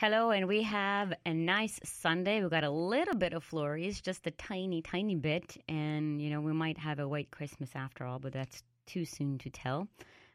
[0.00, 2.40] Hello, and we have a nice Sunday.
[2.40, 5.62] We've got a little bit of flurries, just a tiny, tiny bit.
[5.68, 9.36] And, you know, we might have a white Christmas after all, but that's too soon
[9.40, 9.88] to tell.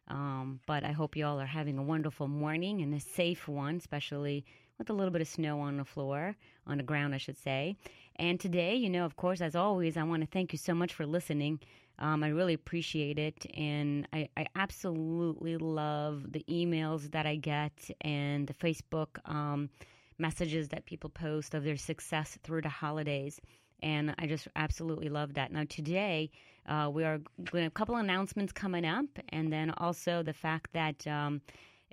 [0.07, 3.77] Um, but I hope you all are having a wonderful morning and a safe one,
[3.77, 4.45] especially
[4.77, 6.35] with a little bit of snow on the floor,
[6.67, 7.75] on the ground, I should say.
[8.17, 10.93] And today, you know, of course, as always, I want to thank you so much
[10.93, 11.59] for listening.
[11.99, 13.45] Um, I really appreciate it.
[13.55, 19.69] And I, I, absolutely love the emails that I get and the Facebook um,
[20.17, 23.39] messages that people post of their success through the holidays.
[23.81, 25.51] And I just absolutely love that.
[25.51, 26.31] Now, today,
[26.67, 27.19] uh, we are
[27.51, 31.05] going a couple announcements coming up, and then also the fact that.
[31.07, 31.41] Um,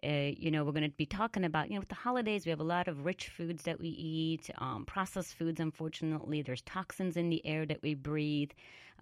[0.05, 2.50] uh, you know, we're going to be talking about, you know, with the holidays, we
[2.50, 6.42] have a lot of rich foods that we eat, um, processed foods, unfortunately.
[6.42, 8.50] There's toxins in the air that we breathe.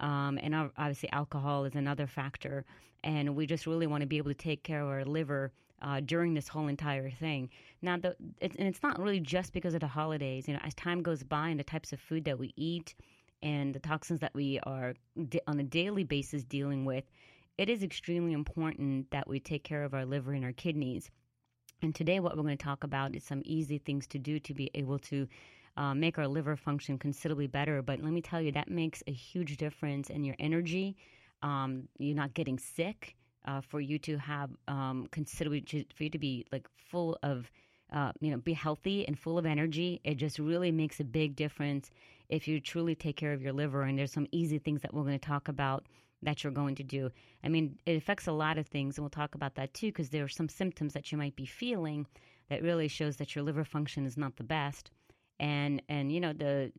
[0.01, 2.65] Um, and obviously, alcohol is another factor.
[3.05, 6.01] And we just really want to be able to take care of our liver uh,
[6.01, 7.49] during this whole entire thing.
[7.81, 10.49] Now, the, it, and it's not really just because of the holidays.
[10.49, 12.95] You know, as time goes by and the types of food that we eat
[13.43, 14.95] and the toxins that we are
[15.47, 17.05] on a daily basis dealing with,
[17.57, 21.11] it is extremely important that we take care of our liver and our kidneys.
[21.83, 24.53] And today, what we're going to talk about is some easy things to do to
[24.53, 25.27] be able to
[25.81, 27.81] uh, make our liver function considerably better.
[27.81, 30.95] But let me tell you, that makes a huge difference in your energy.
[31.43, 33.17] Um, you're not getting sick.
[33.47, 35.65] Uh, for you to have um, considerably
[35.95, 37.51] for you to be like full of
[37.91, 41.37] uh, you know be healthy and full of energy it just really makes a big
[41.37, 41.91] difference
[42.29, 45.05] if you truly take care of your liver and there's some easy things that we're
[45.05, 45.87] going to talk about
[46.21, 47.11] that you're going to do
[47.43, 50.11] i mean it affects a lot of things and we'll talk about that too because
[50.11, 52.07] there are some symptoms that you might be feeling
[52.51, 54.91] that really shows that your liver function is not the best
[55.41, 56.71] and and you know the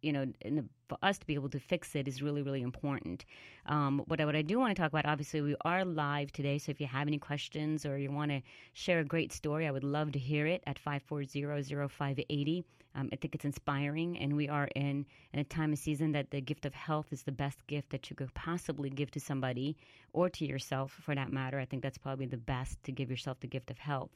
[0.00, 3.26] you know the, for us to be able to fix it is really really important.
[3.66, 6.58] Um, what I, what I do want to talk about, obviously, we are live today,
[6.58, 8.40] so if you have any questions or you want to
[8.72, 12.64] share a great story, I would love to hear it at 540 0580
[12.94, 16.30] um, I think it's inspiring, and we are in, in a time of season that
[16.30, 19.76] the gift of health is the best gift that you could possibly give to somebody
[20.12, 21.58] or to yourself, for that matter.
[21.58, 24.10] I think that's probably the best to give yourself the gift of health.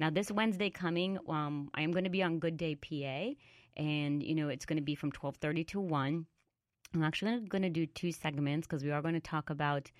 [0.00, 3.34] Now, this Wednesday coming, um, I am going to be on Good Day PA,
[3.80, 6.26] and you know it's going to be from twelve thirty to one.
[6.92, 9.90] I'm actually going to do two segments because we are going to talk about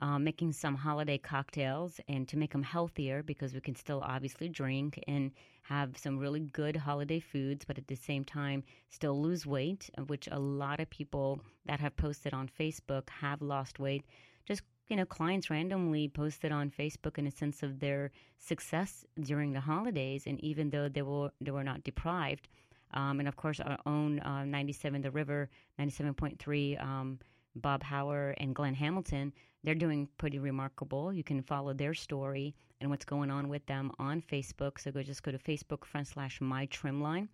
[0.00, 4.48] uh, making some holiday cocktails and to make them healthier because we can still obviously
[4.48, 5.30] drink and
[5.62, 10.28] have some really good holiday foods, but at the same time still lose weight, which
[10.32, 14.04] a lot of people that have posted on Facebook have lost weight.
[14.46, 19.52] Just you know, clients randomly posted on Facebook in a sense of their success during
[19.52, 22.48] the holidays, and even though they were they were not deprived,
[22.92, 25.48] um, and of course our own uh, 97 The River,
[25.78, 26.82] 97.3.
[26.82, 27.18] Um,
[27.54, 29.32] Bob Hauer and Glenn Hamilton,
[29.64, 31.12] they're doing pretty remarkable.
[31.12, 34.80] You can follow their story and what's going on with them on Facebook.
[34.80, 37.28] So go just go to Facebook front slash my trimline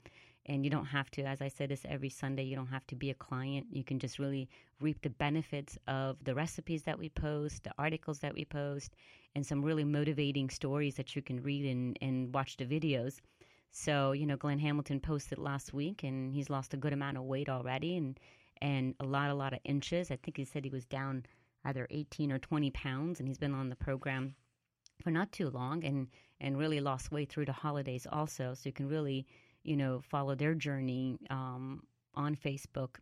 [0.46, 2.42] and you don't have to as i said this every sunday.
[2.42, 3.66] You don't have to be a client.
[3.70, 4.48] You can just really
[4.80, 8.94] reap the benefits of the recipes that we post the articles that we post
[9.34, 13.20] and some really motivating stories that you can read and, and watch the videos.
[13.70, 17.24] So you know glenn hamilton posted last week and he's lost a good amount of
[17.24, 18.18] weight already and
[18.60, 20.10] and a lot a lot of inches.
[20.10, 21.24] I think he said he was down
[21.68, 24.34] either 18 or 20 pounds and he's been on the program
[25.02, 26.08] for not too long and
[26.40, 29.26] and really lost weight through the holidays also so you can really
[29.68, 31.82] you know, follow their journey um,
[32.14, 32.96] on Facebook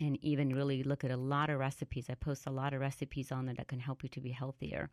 [0.00, 2.06] and even really look at a lot of recipes.
[2.08, 4.88] I post a lot of recipes on there that can help you to be healthier.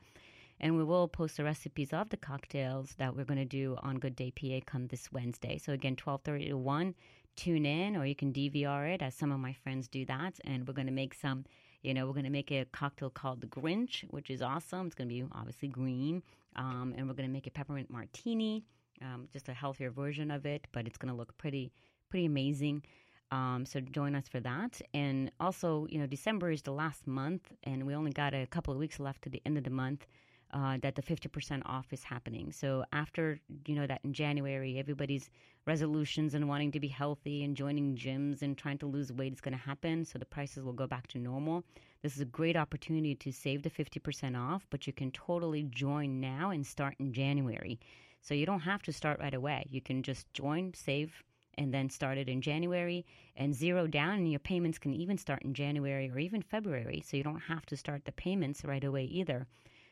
[0.60, 3.98] And we will post the recipes of the cocktails that we're going to do on
[3.98, 5.58] Good Day PA come this Wednesday.
[5.58, 6.96] So again, 12:30 to 1,
[7.36, 10.68] tune in or you can DVR it as some of my friends do that and
[10.68, 11.46] we're going to make some
[11.84, 14.88] you know, we're going to make a cocktail called the Grinch, which is awesome.
[14.88, 16.24] It's going to be obviously green.
[16.56, 18.64] Um, and we're going to make a peppermint martini
[19.02, 21.72] um, just a healthier version of it, but it's going to look pretty
[22.10, 22.84] pretty amazing.
[23.32, 24.80] Um, so join us for that.
[24.94, 28.72] And also, you know, December is the last month, and we only got a couple
[28.72, 30.06] of weeks left to the end of the month.
[30.54, 32.52] Uh, that the 50% off is happening.
[32.52, 35.32] So after, you know, that in January, everybody's
[35.66, 39.42] resolutions and wanting to be healthy and joining gyms and trying to lose weight is
[39.42, 40.04] going to happen.
[40.04, 41.64] So the prices will go back to normal.
[42.02, 46.20] This is a great opportunity to save the 50% off, but you can totally join
[46.20, 47.80] now and start in January.
[48.22, 49.66] So you don't have to start right away.
[49.70, 51.24] You can just join, save,
[51.58, 53.06] and then start it in January
[53.38, 54.16] and zero down.
[54.16, 57.04] And your payments can even start in January or even February.
[57.06, 59.48] So you don't have to start the payments right away either.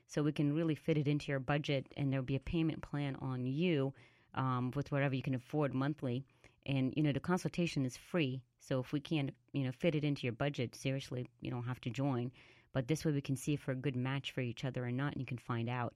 [0.07, 3.15] So we can really fit it into your budget, and there'll be a payment plan
[3.21, 3.93] on you
[4.35, 6.23] um, with whatever you can afford monthly.
[6.65, 8.41] And you know the consultation is free.
[8.59, 11.81] So if we can't you know fit it into your budget, seriously, you don't have
[11.81, 12.31] to join.
[12.73, 14.91] But this way we can see if we're a good match for each other or
[14.91, 15.93] not, and you can find out.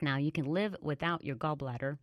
[0.00, 1.98] Now you can live without your gallbladder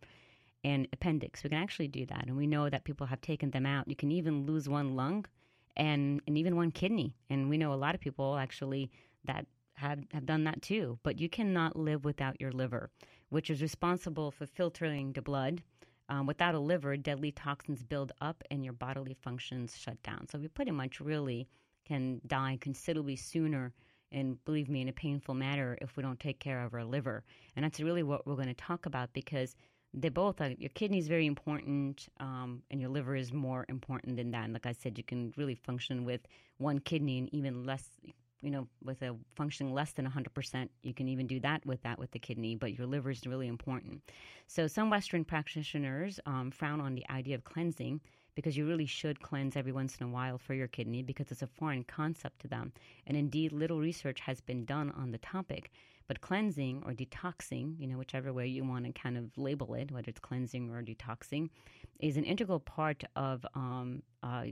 [0.64, 1.42] and appendix.
[1.42, 3.88] We can actually do that, and we know that people have taken them out.
[3.88, 5.26] You can even lose one lung
[5.76, 8.90] and and even one kidney, and we know a lot of people actually
[9.24, 10.98] that have have done that too.
[11.02, 12.90] But you cannot live without your liver,
[13.32, 15.62] which is responsible for filtering the blood.
[16.10, 20.28] Um, without a liver, deadly toxins build up and your bodily functions shut down.
[20.28, 21.48] So we pretty much really
[21.86, 23.72] can die considerably sooner
[24.10, 27.24] and believe me in a painful manner if we don't take care of our liver
[27.56, 29.56] and that's really what we're going to talk about because
[29.94, 34.16] they both are, your kidney is very important um, and your liver is more important
[34.16, 36.20] than that and like i said you can really function with
[36.58, 37.88] one kidney and even less
[38.42, 41.98] you know with a functioning less than 100% you can even do that with that
[41.98, 44.02] with the kidney but your liver is really important.
[44.46, 48.00] So some western practitioners um, frown on the idea of cleansing
[48.34, 51.42] because you really should cleanse every once in a while for your kidney because it's
[51.42, 52.72] a foreign concept to them.
[53.06, 55.70] And indeed little research has been done on the topic
[56.08, 59.90] but cleansing or detoxing, you know, whichever way you want to kind of label it,
[59.90, 61.48] whether it's cleansing or detoxing,
[62.00, 64.44] is an integral part of um, uh,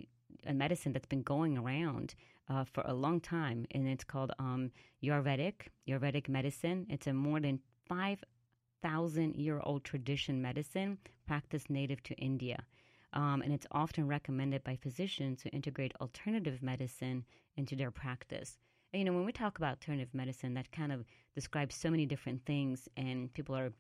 [0.47, 2.15] a medicine that's been going around
[2.51, 4.71] uh, for a long time, and it's called um,
[5.03, 6.87] Ayurvedic, Ayurvedic medicine.
[6.91, 12.65] It's a more than 5,000 year old tradition medicine practiced native to India.
[13.13, 17.25] Um, and it's often recommended by physicians to integrate alternative medicine
[17.57, 18.59] into their practice
[18.93, 21.05] you know, when we talk about alternative medicine, that kind of
[21.35, 23.73] describes so many different things, and people are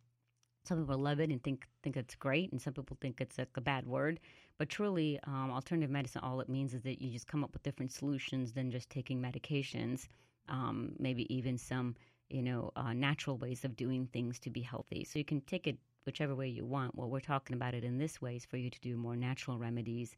[0.70, 3.61] some people love it and think think it's great, and some people think it's a
[3.61, 4.20] bad word.
[4.56, 7.64] But truly, um, alternative medicine, all it means is that you just come up with
[7.64, 10.06] different solutions than just taking medications.
[10.49, 11.96] Um, maybe even some,
[12.28, 15.02] you know, uh, natural ways of doing things to be healthy.
[15.02, 15.76] So you can take it
[16.06, 16.94] whichever way you want.
[16.94, 19.58] What we're talking about it in this way is for you to do more natural
[19.58, 20.14] remedies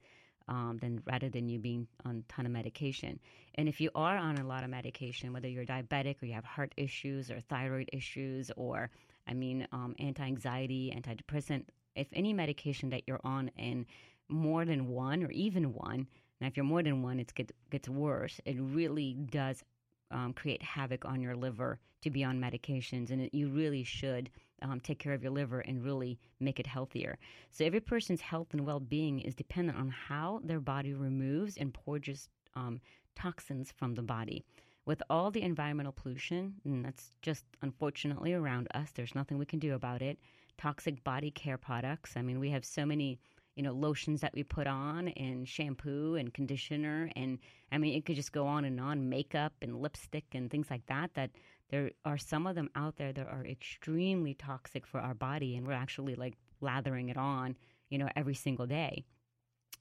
[0.48, 3.18] um, than rather than you being on a ton of medication.
[3.54, 6.44] And if you are on a lot of medication, whether you're diabetic or you have
[6.44, 8.90] heart issues or thyroid issues or
[9.26, 11.64] I mean um, anti-anxiety, antidepressant,
[11.94, 13.86] if any medication that you're on and
[14.28, 16.06] more than one or even one,
[16.40, 18.40] now if you're more than one, it gets gets worse.
[18.44, 19.62] It really does
[20.10, 24.30] um, create havoc on your liver to be on medications, and it, you really should
[24.62, 27.18] um, take care of your liver and really make it healthier.
[27.50, 32.28] So every person's health and well-being is dependent on how their body removes and purges
[32.54, 32.80] um,
[33.14, 34.44] toxins from the body.
[34.84, 39.60] With all the environmental pollution, and that's just unfortunately around us, there's nothing we can
[39.60, 40.18] do about it.
[40.58, 42.16] Toxic body care products.
[42.16, 43.20] I mean, we have so many
[43.54, 47.38] you know lotions that we put on and shampoo and conditioner and
[47.70, 50.84] i mean it could just go on and on makeup and lipstick and things like
[50.86, 51.30] that that
[51.68, 55.66] there are some of them out there that are extremely toxic for our body and
[55.66, 57.54] we're actually like lathering it on
[57.90, 59.04] you know every single day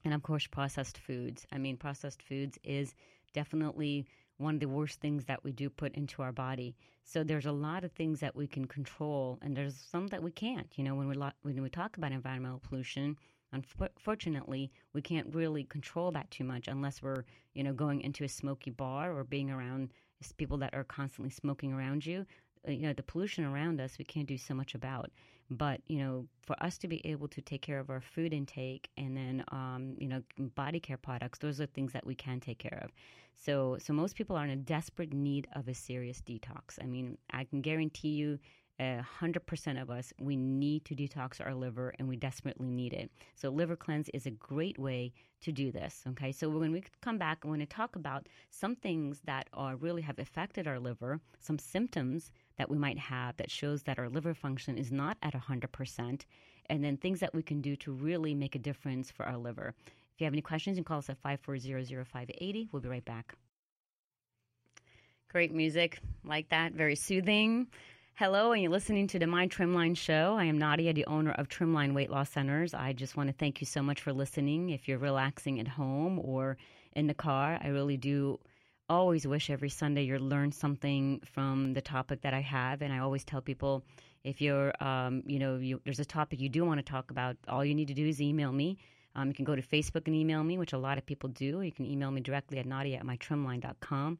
[0.04, 2.94] and of course processed foods i mean processed foods is
[3.32, 4.04] definitely
[4.42, 6.74] one of the worst things that we do put into our body.
[7.04, 10.30] So there's a lot of things that we can control, and there's some that we
[10.30, 10.70] can't.
[10.76, 13.16] You know, when we lo- when we talk about environmental pollution,
[13.52, 18.28] Unfortunately, we can't really control that too much unless we're, you know, going into a
[18.28, 19.92] smoky bar or being around
[20.38, 22.24] people that are constantly smoking around you.
[22.66, 25.10] Uh, you know, the pollution around us, we can't do so much about.
[25.50, 28.88] But, you know, for us to be able to take care of our food intake
[28.96, 30.22] and then, um, you know,
[30.54, 32.90] body care products, those are things that we can take care of.
[33.36, 36.78] So, so most people are in a desperate need of a serious detox.
[36.80, 38.38] I mean, I can guarantee you
[38.80, 43.10] 100% of us, we need to detox our liver and we desperately need it.
[43.34, 46.02] So, liver cleanse is a great way to do this.
[46.10, 49.76] Okay, so when we come back, I want to talk about some things that are
[49.76, 52.30] really have affected our liver, some symptoms
[52.62, 56.20] that we might have that shows that our liver function is not at 100%,
[56.66, 59.74] and then things that we can do to really make a difference for our liver.
[60.14, 63.34] If you have any questions, you can call us at 540 We'll be right back.
[65.28, 67.66] Great music like that, very soothing.
[68.14, 70.36] Hello, and you're listening to the My Trimline Show.
[70.38, 72.74] I am Nadia, the owner of Trimline Weight Loss Centers.
[72.74, 74.70] I just want to thank you so much for listening.
[74.70, 76.58] If you're relaxing at home or
[76.92, 78.38] in the car, I really do
[78.92, 82.82] always wish every Sunday you learn something from the topic that I have.
[82.82, 83.84] And I always tell people
[84.24, 87.36] if you're, um, you know, you, there's a topic you do want to talk about,
[87.48, 88.78] all you need to do is email me.
[89.14, 91.60] Um, you can go to Facebook and email me, which a lot of people do.
[91.60, 94.18] You can email me directly at nadia at mytrimline.com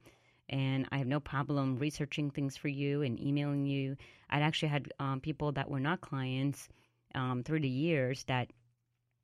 [0.53, 3.97] and I have no problem researching things for you and emailing you.
[4.29, 6.69] I'd actually had um, people that were not clients
[7.15, 8.51] um, through the years that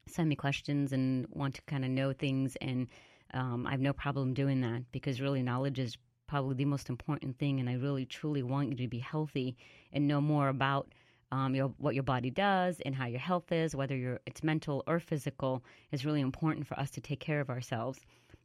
[0.06, 2.56] send me questions and want to kind of know things.
[2.62, 2.88] And
[3.34, 7.38] um, I have no problem doing that because really knowledge is probably the most important
[7.38, 7.58] thing.
[7.60, 9.56] And I really, truly want you to be healthy
[9.92, 10.92] and know more about
[11.30, 14.82] um, your, what your body does and how your health is, whether you're, it's mental
[14.86, 17.98] or physical, is really important for us to take care of ourselves.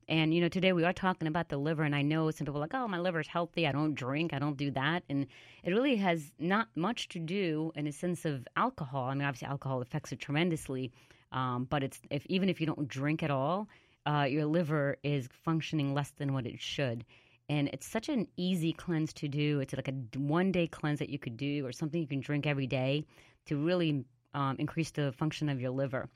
[0.09, 2.57] And you know, today we are talking about the liver, and I know some people
[2.57, 3.65] are like, "Oh, my liver's healthy.
[3.65, 4.33] I don't drink.
[4.33, 5.27] I don't do that." And
[5.63, 9.05] it really has not much to do in a sense of alcohol.
[9.05, 10.91] I mean, obviously, alcohol affects it tremendously,
[11.31, 13.69] um, but it's if even if you don't drink at all,
[14.05, 17.05] uh, your liver is functioning less than what it should.
[17.49, 19.59] And it's such an easy cleanse to do.
[19.59, 22.47] It's like a one day cleanse that you could do, or something you can drink
[22.47, 23.05] every day
[23.45, 26.09] to really um, increase the function of your liver.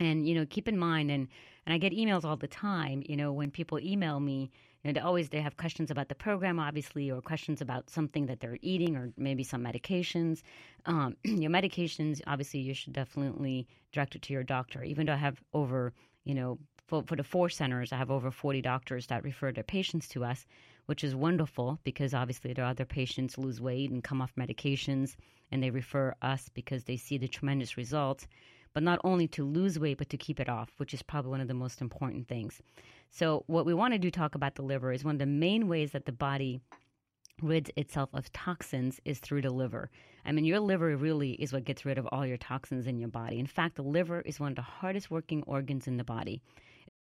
[0.00, 1.28] And you know, keep in mind, and
[1.66, 3.02] and I get emails all the time.
[3.06, 4.50] You know, when people email me,
[4.82, 8.26] you know, they always they have questions about the program, obviously, or questions about something
[8.26, 10.42] that they're eating, or maybe some medications.
[10.86, 14.82] Um, your medications, obviously, you should definitely direct it to your doctor.
[14.84, 15.92] Even though I have over,
[16.24, 19.64] you know, for, for the four centers, I have over 40 doctors that refer their
[19.64, 20.46] patients to us,
[20.86, 25.16] which is wonderful because obviously their other patients lose weight and come off medications,
[25.50, 28.26] and they refer us because they see the tremendous results
[28.74, 31.40] but not only to lose weight, but to keep it off, which is probably one
[31.40, 32.60] of the most important things.
[33.10, 35.68] So, what we want to do talk about the liver is one of the main
[35.68, 36.60] ways that the body
[37.40, 39.90] rids itself of toxins is through the liver.
[40.24, 43.08] I mean, your liver really is what gets rid of all your toxins in your
[43.08, 43.38] body.
[43.38, 46.42] In fact, the liver is one of the hardest working organs in the body.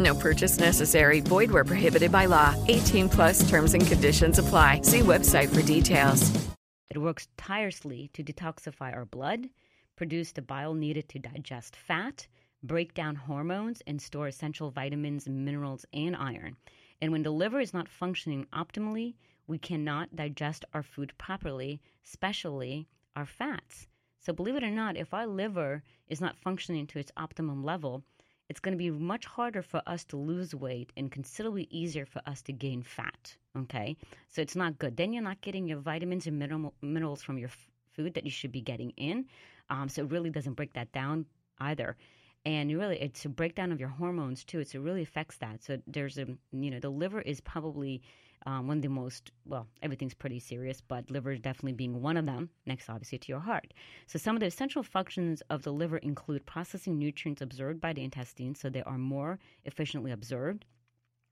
[0.00, 1.20] No purchase necessary.
[1.20, 2.54] Void where prohibited by law.
[2.68, 4.80] 18 plus terms and conditions apply.
[4.82, 6.50] See website for details.
[6.88, 9.48] It works tirelessly to detoxify our blood,
[9.94, 12.26] produce the bile needed to digest fat,
[12.64, 16.56] break down hormones, and store essential vitamins, minerals, and iron.
[17.00, 19.14] And when the liver is not functioning optimally,
[19.46, 23.86] we cannot digest our food properly, especially our fats.
[24.18, 28.02] So, believe it or not, if our liver is not functioning to its optimum level,
[28.50, 32.20] it's going to be much harder for us to lose weight and considerably easier for
[32.26, 33.34] us to gain fat.
[33.56, 33.96] Okay,
[34.28, 34.96] so it's not good.
[34.96, 38.30] Then you're not getting your vitamins and mineral, minerals from your f- food that you
[38.30, 39.24] should be getting in.
[39.70, 41.24] Um, so it really doesn't break that down
[41.60, 41.96] either
[42.44, 44.64] and really it's a breakdown of your hormones too.
[44.64, 45.62] So it really affects that.
[45.62, 48.02] So there's a you know the liver is probably
[48.46, 52.26] um, one of the most well everything's pretty serious, but liver definitely being one of
[52.26, 52.50] them.
[52.66, 53.72] Next, obviously, to your heart.
[54.06, 58.04] So some of the essential functions of the liver include processing nutrients absorbed by the
[58.04, 60.64] intestines, so they are more efficiently absorbed.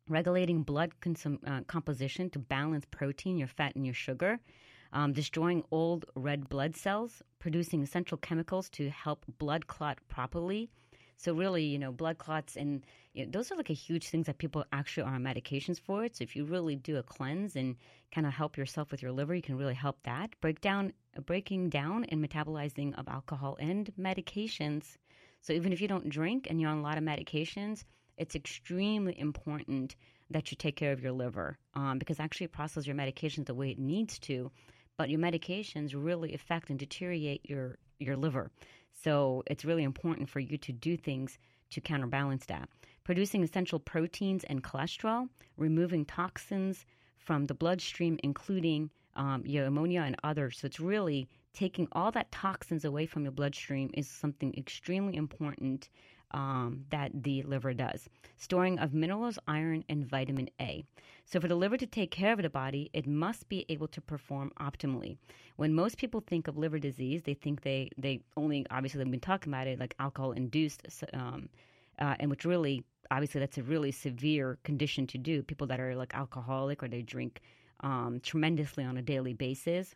[0.08, 4.40] Regulating blood consum- uh, composition to balance protein, your fat, and your sugar.
[4.90, 10.70] Um, destroying old red blood cells, producing essential chemicals to help blood clot properly,
[11.18, 14.26] so really, you know, blood clots and you know, those are like a huge things
[14.26, 16.16] that people actually are on medications for it.
[16.16, 17.74] So if you really do a cleanse and
[18.14, 20.30] kind of help yourself with your liver, you can really help that.
[20.40, 20.92] Break down,
[21.26, 24.96] breaking down and metabolizing of alcohol and medications.
[25.40, 27.84] So even if you don't drink and you're on a lot of medications,
[28.16, 29.96] it's extremely important
[30.30, 33.54] that you take care of your liver um, because actually it processes your medications the
[33.54, 34.52] way it needs to,
[34.96, 38.50] but your medications really affect and deteriorate your your liver.
[39.02, 41.38] So it's really important for you to do things
[41.70, 42.68] to counterbalance that.
[43.04, 46.84] Producing essential proteins and cholesterol, removing toxins
[47.16, 50.58] from the bloodstream, including um, your ammonia and others.
[50.58, 55.88] So it's really taking all that toxins away from your bloodstream is something extremely important
[56.32, 58.08] um, that the liver does.
[58.36, 60.84] Storing of minerals, iron, and vitamin A.
[61.24, 64.00] So, for the liver to take care of the body, it must be able to
[64.00, 65.16] perform optimally.
[65.56, 69.20] When most people think of liver disease, they think they, they only, obviously, they've been
[69.20, 70.82] talking about it like alcohol induced,
[71.12, 71.48] um,
[71.98, 75.42] uh, and which really, obviously, that's a really severe condition to do.
[75.42, 77.40] People that are like alcoholic or they drink
[77.80, 79.94] um, tremendously on a daily basis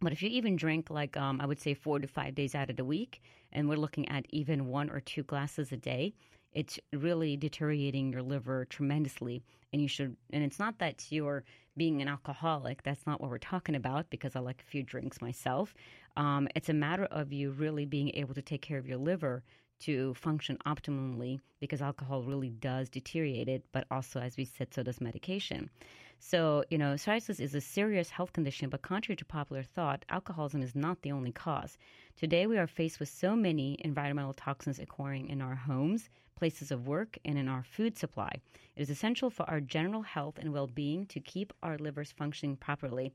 [0.00, 2.70] but if you even drink, like um, I would say, four to five days out
[2.70, 3.22] of the week,
[3.52, 6.14] and we're looking at even one or two glasses a day,
[6.52, 9.44] it's really deteriorating your liver tremendously.
[9.72, 11.44] And you should, and it's not that you're
[11.76, 12.82] being an alcoholic.
[12.82, 15.74] That's not what we're talking about because I like a few drinks myself.
[16.16, 19.42] Um, it's a matter of you really being able to take care of your liver
[19.80, 24.82] to function optimally because alcohol really does deteriorate it, but also, as we said, so
[24.82, 25.68] does medication.
[26.18, 30.62] So, you know, cirrhosis is a serious health condition, but contrary to popular thought, alcoholism
[30.62, 31.78] is not the only cause.
[32.16, 36.86] Today, we are faced with so many environmental toxins occurring in our homes, places of
[36.88, 38.30] work, and in our food supply.
[38.76, 42.56] It is essential for our general health and well being to keep our livers functioning
[42.56, 43.12] properly.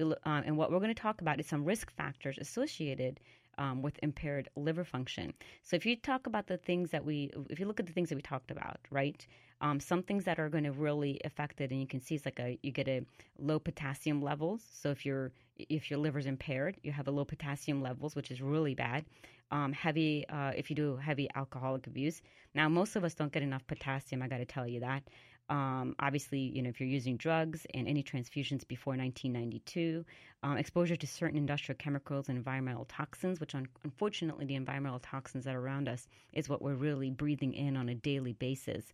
[0.00, 3.20] Uh, and what we're going to talk about is some risk factors associated
[3.58, 5.32] um, with impaired liver function.
[5.62, 8.08] So if you talk about the things that we, if you look at the things
[8.08, 9.26] that we talked about, right?
[9.62, 12.24] Um, some things that are going to really affect it, and you can see it's
[12.24, 13.06] like a you get a
[13.38, 14.60] low potassium levels.
[14.72, 18.42] So if your if your liver's impaired, you have a low potassium levels, which is
[18.42, 19.04] really bad.
[19.52, 22.22] Um, heavy uh, if you do heavy alcoholic abuse.
[22.54, 24.20] Now most of us don't get enough potassium.
[24.20, 25.04] I got to tell you that.
[25.48, 30.04] Um, obviously, you know, if you're using drugs and any transfusions before 1992,
[30.42, 35.44] um, exposure to certain industrial chemicals and environmental toxins, which un- unfortunately, the environmental toxins
[35.44, 38.92] that are around us is what we're really breathing in on a daily basis.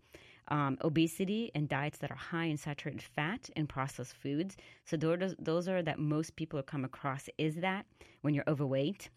[0.51, 4.57] Um, obesity and diets that are high in saturated fat and processed foods.
[4.85, 7.85] So those, those are that most people come across is that
[8.23, 9.11] when you're overweight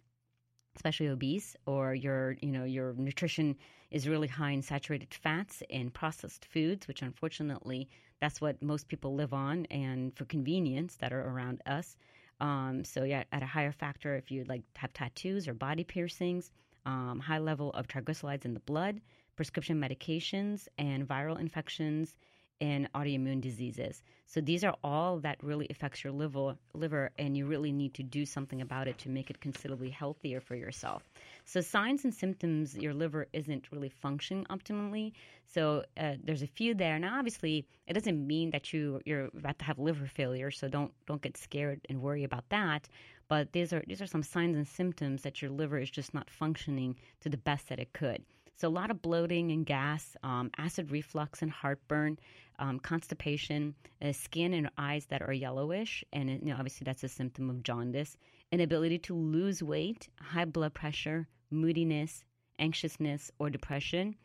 [0.76, 3.56] especially obese or your you know your nutrition
[3.92, 9.16] is really high in saturated fats and processed foods which unfortunately that's what most people
[9.16, 11.98] live on and for convenience that are around us
[12.40, 16.52] um, so yeah at a higher factor if you like have tattoos or body piercings
[16.86, 19.02] um, high level of triglycerides in the blood
[19.42, 22.16] prescription medications and viral infections
[22.62, 24.04] and autoimmune diseases.
[24.28, 28.04] So these are all that really affects your liver, liver, and you really need to
[28.04, 31.10] do something about it to make it considerably healthier for yourself.
[31.46, 35.14] So signs and symptoms, your liver isn't really functioning optimally.
[35.48, 37.00] So uh, there's a few there.
[37.00, 40.52] Now, obviously, it doesn't mean that you you're about to have liver failure.
[40.52, 42.88] So don't don't get scared and worry about that.
[43.28, 46.30] But these are these are some signs and symptoms that your liver is just not
[46.30, 48.24] functioning to the best that it could.
[48.56, 52.20] So, a lot of bloating and gas, um, acid reflux and heartburn,
[52.60, 57.10] um, constipation, uh, skin and eyes that are yellowish, and you know, obviously that's a
[57.10, 58.18] symptom of jaundice,
[58.52, 62.24] inability to lose weight, high blood pressure, moodiness,
[62.60, 64.16] anxiousness, or depression.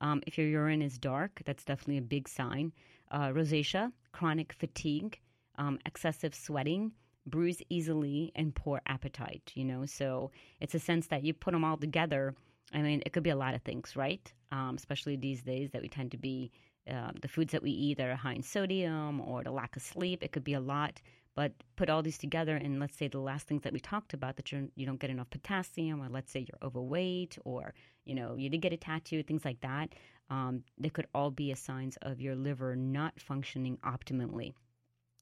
[0.00, 2.72] Um, if your urine is dark, that's definitely a big sign.
[3.10, 5.20] Uh, rosacea, chronic fatigue,
[5.56, 6.92] um, excessive sweating,
[7.26, 9.52] bruise easily, and poor appetite.
[9.54, 12.34] You know, so it's a sense that you put them all together
[12.74, 14.32] I mean, it could be a lot of things, right?
[14.52, 16.50] Um, especially these days that we tend to be
[16.90, 19.82] uh, the foods that we eat that are high in sodium or the lack of
[19.82, 20.22] sleep.
[20.22, 21.00] It could be a lot.
[21.36, 24.36] But put all these together, and let's say the last things that we talked about
[24.36, 28.36] that you're, you don't get enough potassium, or let's say you're overweight, or you know
[28.36, 29.96] you did get a tattoo, things like that.
[30.30, 34.54] Um, they could all be a signs of your liver not functioning optimally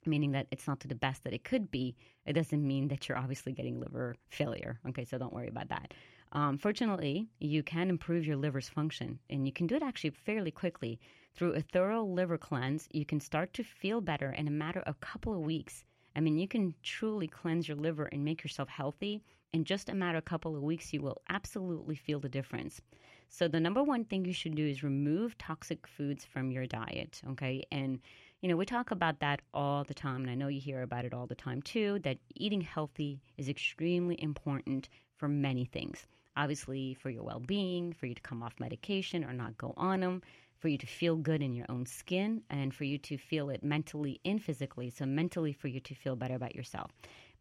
[0.06, 1.94] meaning that it's not to the best that it could be,
[2.26, 4.78] it doesn't mean that you're obviously getting liver failure.
[4.88, 5.94] Okay, so don't worry about that.
[6.34, 10.50] Um, fortunately, you can improve your liver's function, and you can do it actually fairly
[10.50, 10.98] quickly.
[11.34, 14.96] Through a thorough liver cleanse, you can start to feel better in a matter of
[14.96, 15.84] a couple of weeks.
[16.16, 19.22] I mean, you can truly cleanse your liver and make yourself healthy.
[19.52, 22.80] In just a matter of a couple of weeks, you will absolutely feel the difference.
[23.28, 27.20] So, the number one thing you should do is remove toxic foods from your diet,
[27.32, 27.66] okay?
[27.70, 28.00] And,
[28.40, 31.04] you know, we talk about that all the time, and I know you hear about
[31.04, 36.94] it all the time too, that eating healthy is extremely important for many things obviously
[36.94, 40.22] for your well being, for you to come off medication or not go on them,
[40.58, 43.64] for you to feel good in your own skin, and for you to feel it
[43.64, 44.90] mentally and physically.
[44.90, 46.90] So, mentally, for you to feel better about yourself.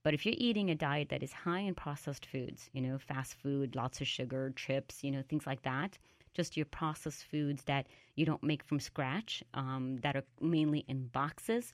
[0.04, 3.36] But if you're eating a diet that is high in processed foods, you know, fast
[3.36, 5.98] food, lots of sugar, chips, you know, things like that,
[6.34, 11.08] just your processed foods that you don't make from scratch, um, that are mainly in
[11.08, 11.74] boxes,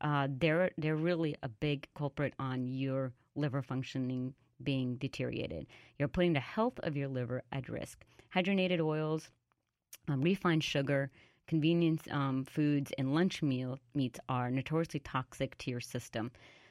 [0.00, 5.66] uh, they're they're really a big culprit on your liver functioning being deteriorated.
[5.98, 8.04] You're putting the health of your liver at risk.
[8.34, 9.30] Hydrogenated oils,
[10.08, 11.10] um, refined sugar,
[11.46, 16.30] convenience um, foods, and lunch meal meats are notoriously toxic to your system.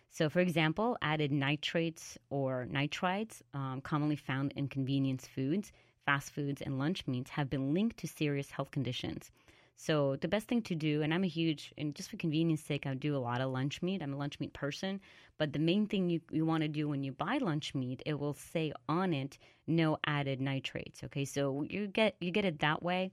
[0.10, 5.72] So, for example, added nitrates or nitrites, um, commonly found in convenience foods,
[6.06, 9.32] fast foods, and lunch meats, have been linked to serious health conditions.
[9.80, 12.88] So the best thing to do, and I'm a huge, and just for convenience sake,
[12.88, 14.02] I do a lot of lunch meat.
[14.02, 15.00] I'm a lunch meat person.
[15.38, 18.20] But the main thing you, you want to do when you buy lunch meat, it
[18.20, 19.38] will say on it,
[19.68, 21.04] no added nitrates.
[21.04, 23.12] Okay, so you get you get it that way.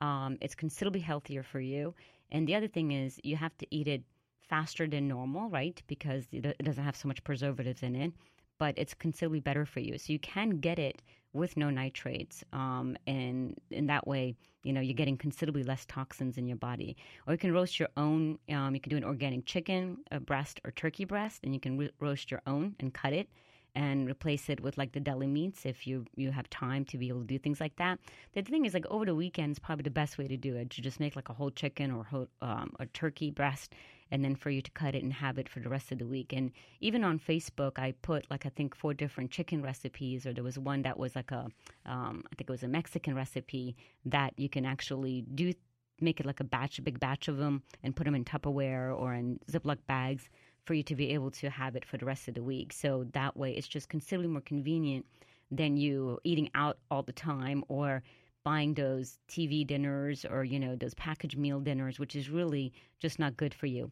[0.00, 1.94] Um, it's considerably healthier for you.
[2.30, 4.02] And the other thing is you have to eat it
[4.48, 5.82] faster than normal, right?
[5.88, 8.12] Because it doesn't have so much preservatives in it
[8.58, 9.98] but it's considerably better for you.
[9.98, 14.80] So you can get it with no nitrates, um, and in that way, you know,
[14.80, 16.96] you're getting considerably less toxins in your body.
[17.26, 18.38] Or you can roast your own.
[18.50, 21.90] Um, you can do an organic chicken, breast, or turkey breast, and you can re-
[22.00, 23.28] roast your own and cut it.
[23.74, 27.08] and replace it with like the deli meats if you you have time to be
[27.08, 27.98] able to do things like that.
[28.34, 30.70] The thing is, like over the weekend is probably the best way to do it.
[30.70, 33.74] To just make like a whole chicken or whole, um, a turkey breast,
[34.10, 36.06] and then for you to cut it and have it for the rest of the
[36.06, 36.32] week.
[36.32, 40.44] And even on Facebook, I put like I think four different chicken recipes, or there
[40.44, 41.46] was one that was like a
[41.86, 45.52] um, I think it was a Mexican recipe that you can actually do
[46.00, 48.98] make it like a batch, a big batch of them, and put them in Tupperware
[48.98, 50.28] or in Ziploc bags
[50.64, 52.72] for you to be able to have it for the rest of the week.
[52.72, 55.06] So that way, it's just considerably more convenient
[55.50, 58.02] than you eating out all the time or
[58.44, 63.18] buying those TV dinners or you know those packaged meal dinners, which is really just
[63.18, 63.90] not good for you.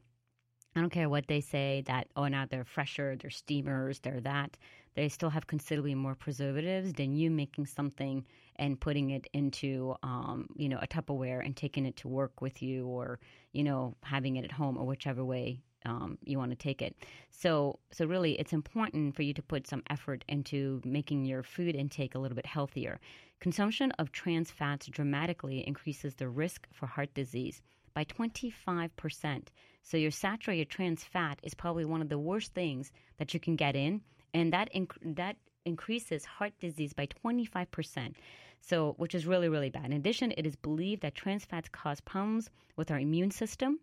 [0.75, 4.57] I don't care what they say that, oh, now they're fresher, they're steamers, they're that.
[4.95, 8.25] They still have considerably more preservatives than you making something
[8.57, 12.63] and putting it into, um, you know, a Tupperware and taking it to work with
[12.63, 13.19] you or,
[13.53, 16.97] you know, having it at home or whichever way um, you want to take it.
[17.31, 21.75] So, so really, it's important for you to put some effort into making your food
[21.75, 23.01] intake a little bit healthier.
[23.41, 27.61] Consumption of trans fats dramatically increases the risk for heart disease
[27.95, 29.49] by 25%.
[29.83, 33.57] So your saturated trans fat is probably one of the worst things that you can
[33.57, 34.01] get in,
[34.33, 38.15] and that inc- that increases heart disease by 25%.
[38.61, 39.87] So, which is really really bad.
[39.87, 43.81] In addition, it is believed that trans fats cause problems with our immune system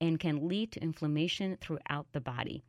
[0.00, 2.62] and can lead to inflammation throughout the body.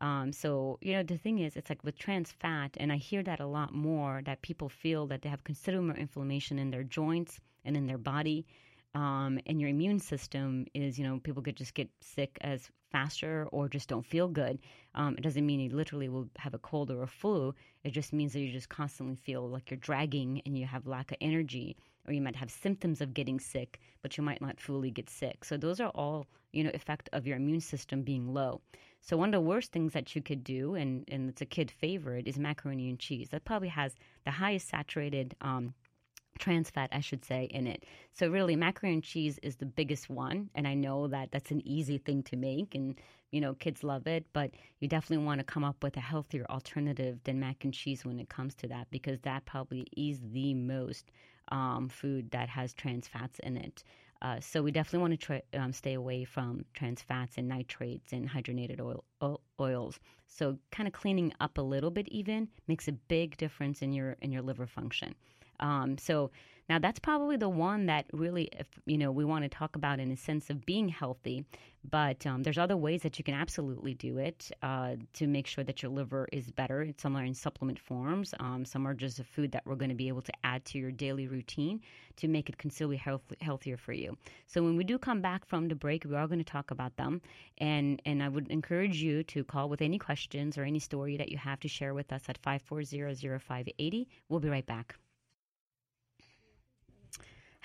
[0.00, 3.22] Um, so, you know, the thing is, it's like with trans fat, and I hear
[3.24, 7.40] that a lot more that people feel that they have considerable inflammation in their joints
[7.64, 8.46] and in their body
[8.94, 13.46] um, and your immune system is, you know, people could just get sick as faster
[13.52, 14.58] or just don't feel good.
[14.94, 17.54] Um, it doesn't mean you literally will have a cold or a flu.
[17.84, 21.10] It just means that you just constantly feel like you're dragging and you have lack
[21.12, 21.76] of energy,
[22.08, 25.44] or you might have symptoms of getting sick, but you might not fully get sick.
[25.44, 28.60] So those are all, you know, effect of your immune system being low.
[29.02, 31.70] So one of the worst things that you could do, and, and it's a kid
[31.70, 33.28] favorite, is macaroni and cheese.
[33.30, 33.94] That probably has
[34.24, 35.74] the highest saturated um,
[36.38, 37.84] trans fat, I should say, in it.
[38.12, 41.66] So really, macaroni and cheese is the biggest one, and I know that that's an
[41.66, 42.98] easy thing to make, and
[43.30, 44.26] you know kids love it.
[44.32, 48.04] But you definitely want to come up with a healthier alternative than mac and cheese
[48.04, 51.10] when it comes to that, because that probably is the most
[51.50, 53.82] um, food that has trans fats in it.
[54.20, 58.12] Uh, so we definitely want to try, um, stay away from trans fats and nitrates
[58.12, 60.00] and hydrogenated oil, oils.
[60.26, 64.16] So kind of cleaning up a little bit even makes a big difference in your
[64.20, 65.14] in your liver function.
[65.60, 66.30] Um, so
[66.68, 70.00] now that's probably the one that really, if, you know, we want to talk about
[70.00, 71.44] in a sense of being healthy.
[71.88, 75.64] But um, there's other ways that you can absolutely do it uh, to make sure
[75.64, 76.92] that your liver is better.
[76.98, 78.34] Some are in supplement forms.
[78.40, 80.78] Um, some are just a food that we're going to be able to add to
[80.78, 81.80] your daily routine
[82.16, 84.18] to make it considerably health, healthier for you.
[84.46, 86.96] So when we do come back from the break, we are going to talk about
[86.96, 87.22] them.
[87.58, 91.30] And and I would encourage you to call with any questions or any story that
[91.30, 94.06] you have to share with us at 540-0580.
[94.28, 94.96] We'll be right back.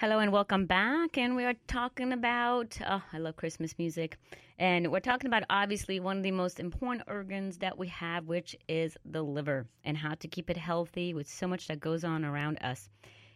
[0.04, 1.18] Hello and welcome back.
[1.18, 4.18] And we are talking about, oh, I love Christmas music.
[4.60, 8.54] And we're talking about obviously one of the most important organs that we have, which
[8.68, 12.26] is the liver, and how to keep it healthy with so much that goes on
[12.26, 12.90] around us.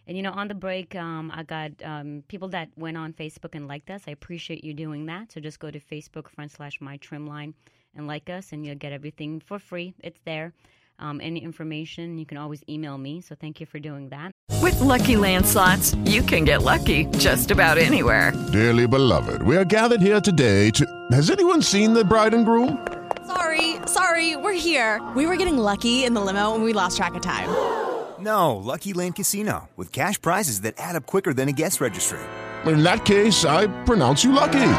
[0.08, 3.56] And you know, on the break, um, I got um, people that went on Facebook
[3.56, 4.02] and liked us.
[4.06, 5.32] I appreciate you doing that.
[5.32, 7.54] So just go to Facebook front slash my trim line
[7.96, 9.94] and like us, and you'll get everything for free.
[10.04, 10.52] It's there.
[11.00, 13.22] Um, any information, you can always email me.
[13.22, 14.32] So thank you for doing that.
[14.62, 18.34] With Lucky Land slots, you can get lucky just about anywhere.
[18.52, 20.86] Dearly beloved, we are gathered here today to.
[21.12, 22.88] Has anyone seen the bride and groom?
[23.28, 25.02] Sorry, sorry, we're here.
[25.16, 27.50] We were getting lucky in the limo and we lost track of time.
[28.20, 32.18] No, Lucky Land Casino, with cash prizes that add up quicker than a guest registry.
[32.66, 34.74] In that case, I pronounce you lucky.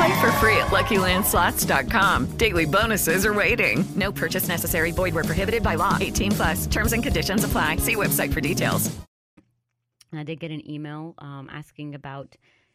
[0.00, 2.38] Play for free at LuckyLandSlots.com.
[2.38, 3.84] Daily bonuses are waiting.
[3.96, 4.92] No purchase necessary.
[4.92, 5.98] Void where prohibited by law.
[6.00, 6.66] 18 plus.
[6.66, 7.76] Terms and conditions apply.
[7.76, 8.90] See website for details.
[10.14, 12.34] I did get an email um, asking about,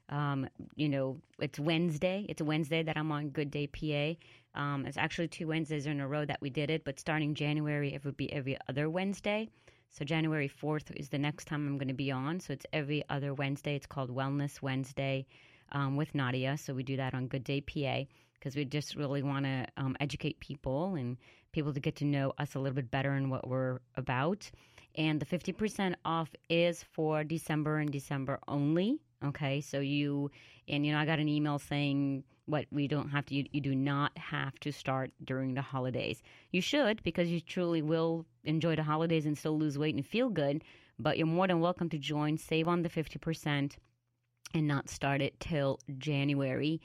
[0.09, 2.27] um, you know, it's Wednesday.
[2.29, 4.61] It's a Wednesday that I'm on Good Day PA.
[4.61, 7.95] Um, it's actually two Wednesdays in a row that we did it, but starting January,
[7.95, 9.49] it would be every other Wednesday.
[9.89, 12.39] So January 4th is the next time I'm going to be on.
[12.39, 13.75] So it's every other Wednesday.
[13.75, 15.25] It's called Wellness Wednesday
[15.71, 16.57] um, with Nadia.
[16.57, 19.95] So we do that on Good Day PA because we just really want to um,
[19.99, 21.17] educate people and
[21.51, 24.49] people to get to know us a little bit better and what we're about.
[24.95, 28.99] And the 50% off is for December and December only.
[29.23, 30.29] Okay, so you,
[30.67, 33.61] and you know, I got an email saying what we don't have to, you, you
[33.61, 36.21] do not have to start during the holidays.
[36.51, 40.29] You should because you truly will enjoy the holidays and still lose weight and feel
[40.29, 40.63] good.
[40.99, 43.75] But you're more than welcome to join, save on the 50%
[44.55, 46.81] and not start it till January.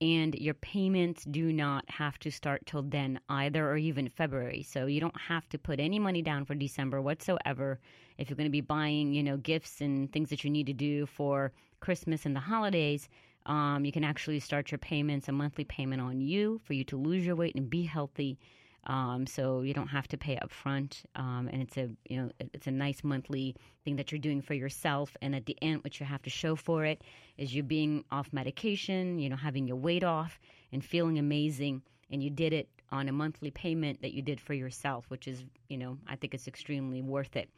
[0.00, 4.62] and your payments do not have to start till then either or even February.
[4.62, 7.78] So you don't have to put any money down for December whatsoever
[8.18, 10.72] if you're going to be buying, you know, gifts and things that you need to
[10.72, 13.08] do for Christmas and the holidays.
[13.46, 16.96] Um, you can actually start your payments, a monthly payment on you for you to
[16.96, 18.38] lose your weight and be healthy.
[18.86, 22.30] Um, so you don't have to pay up front, um, and it's a you know
[22.52, 25.16] it's a nice monthly thing that you're doing for yourself.
[25.22, 27.02] And at the end, what you have to show for it
[27.38, 30.38] is you being off medication, you know, having your weight off
[30.72, 34.54] and feeling amazing, and you did it on a monthly payment that you did for
[34.54, 37.48] yourself, which is you know I think it's extremely worth it.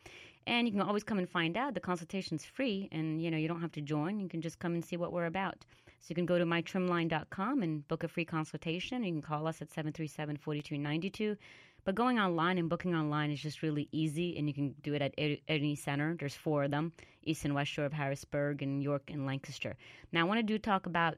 [0.46, 1.74] And you can always come and find out.
[1.74, 4.20] The consultation's free, and you know you don't have to join.
[4.20, 5.64] You can just come and see what we're about.
[6.00, 9.02] So you can go to mytrimline.com and book a free consultation.
[9.04, 11.36] You can call us at 737-4292.
[11.84, 15.02] But going online and booking online is just really easy, and you can do it
[15.02, 15.14] at
[15.46, 16.16] any center.
[16.18, 19.76] There's four of them: East and West Shore of Harrisburg, and York and Lancaster.
[20.10, 21.16] Now, I want to do talk about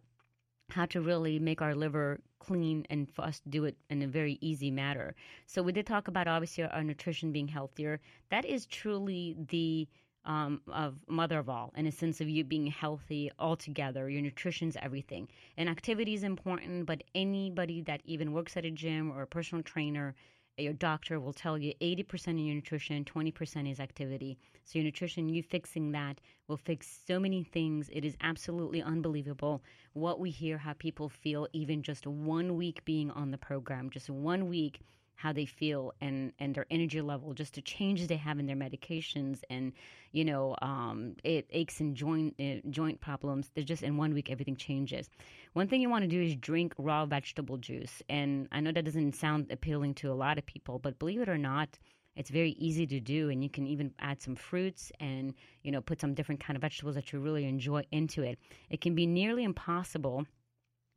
[0.70, 4.06] how to really make our liver clean and for us to do it in a
[4.06, 5.14] very easy manner.
[5.46, 8.00] So we did talk about obviously our nutrition being healthier.
[8.30, 9.88] That is truly the
[10.24, 14.08] um, of mother of all in a sense of you being healthy altogether.
[14.10, 15.28] Your nutrition's everything.
[15.56, 19.62] And activity is important, but anybody that even works at a gym or a personal
[19.62, 20.14] trainer
[20.58, 24.38] your doctor will tell you 80% of your nutrition, 20% is activity.
[24.64, 27.88] So, your nutrition, you fixing that will fix so many things.
[27.92, 33.10] It is absolutely unbelievable what we hear, how people feel, even just one week being
[33.12, 34.80] on the program, just one week
[35.18, 38.56] how they feel and and their energy level, just the changes they have in their
[38.56, 39.72] medications, and
[40.12, 43.50] you know, um, it aches and joint uh, joint problems.
[43.52, 45.10] They're just in one week everything changes.
[45.54, 48.84] One thing you want to do is drink raw vegetable juice, and I know that
[48.84, 51.78] doesn't sound appealing to a lot of people, but believe it or not.
[52.14, 55.80] It's very easy to do, and you can even add some fruits and you know
[55.80, 58.38] put some different kind of vegetables that you really enjoy into it.
[58.70, 60.26] It can be nearly impossible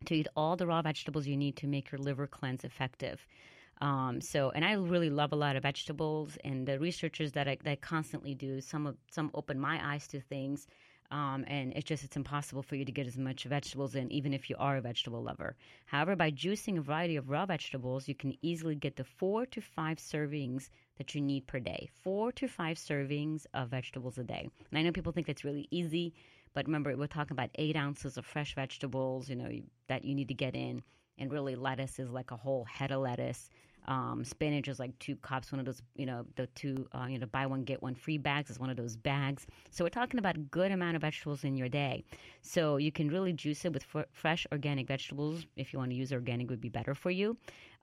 [0.05, 3.25] to eat all the raw vegetables you need to make your liver cleanse effective.
[3.81, 7.57] Um, so, and I really love a lot of vegetables, and the researchers that I,
[7.63, 10.67] that I constantly do, some of, some open my eyes to things.
[11.09, 14.33] Um, and it's just it's impossible for you to get as much vegetables in, even
[14.33, 15.57] if you are a vegetable lover.
[15.85, 19.61] However, by juicing a variety of raw vegetables, you can easily get the four to
[19.61, 21.89] five servings that you need per day.
[22.01, 24.49] Four to five servings of vegetables a day.
[24.69, 26.13] And I know people think that's really easy,
[26.53, 29.49] but remember, we're talking about eight ounces of fresh vegetables, you know,
[29.87, 30.81] that you need to get in.
[31.17, 33.49] And really, lettuce is like a whole head of lettuce.
[33.87, 37.17] Um, spinach is like two cups, one of those, you know, the two, uh, you
[37.17, 39.47] know, buy one, get one free bags is one of those bags.
[39.69, 42.03] So we're talking about good amount of vegetables in your day.
[42.41, 45.45] So you can really juice it with fresh organic vegetables.
[45.55, 47.37] If you want to use organic, would be better for you.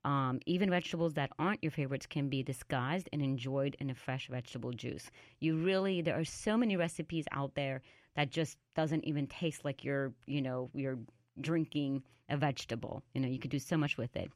[0.04, 4.28] Um, even vegetables that aren't your favorites can be disguised and enjoyed in a fresh
[4.28, 5.10] vegetable juice.
[5.40, 7.82] You really, there are so many recipes out there
[8.14, 10.98] that just doesn't even taste like you're, you know, you're
[11.40, 13.02] drinking a vegetable.
[13.14, 14.30] You know, you could do so much with it.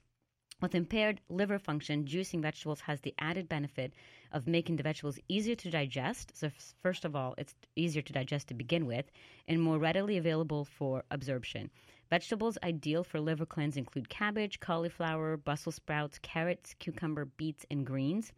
[0.63, 3.93] With impaired liver function, juicing vegetables has the added benefit
[4.31, 6.37] of making the vegetables easier to digest.
[6.37, 9.11] So, first of all, it's easier to digest to begin with
[9.49, 11.69] and more readily available for absorption.
[12.11, 18.31] Vegetables ideal for liver cleanse include cabbage, cauliflower, Brussels sprouts, carrots, cucumber, beets, and greens.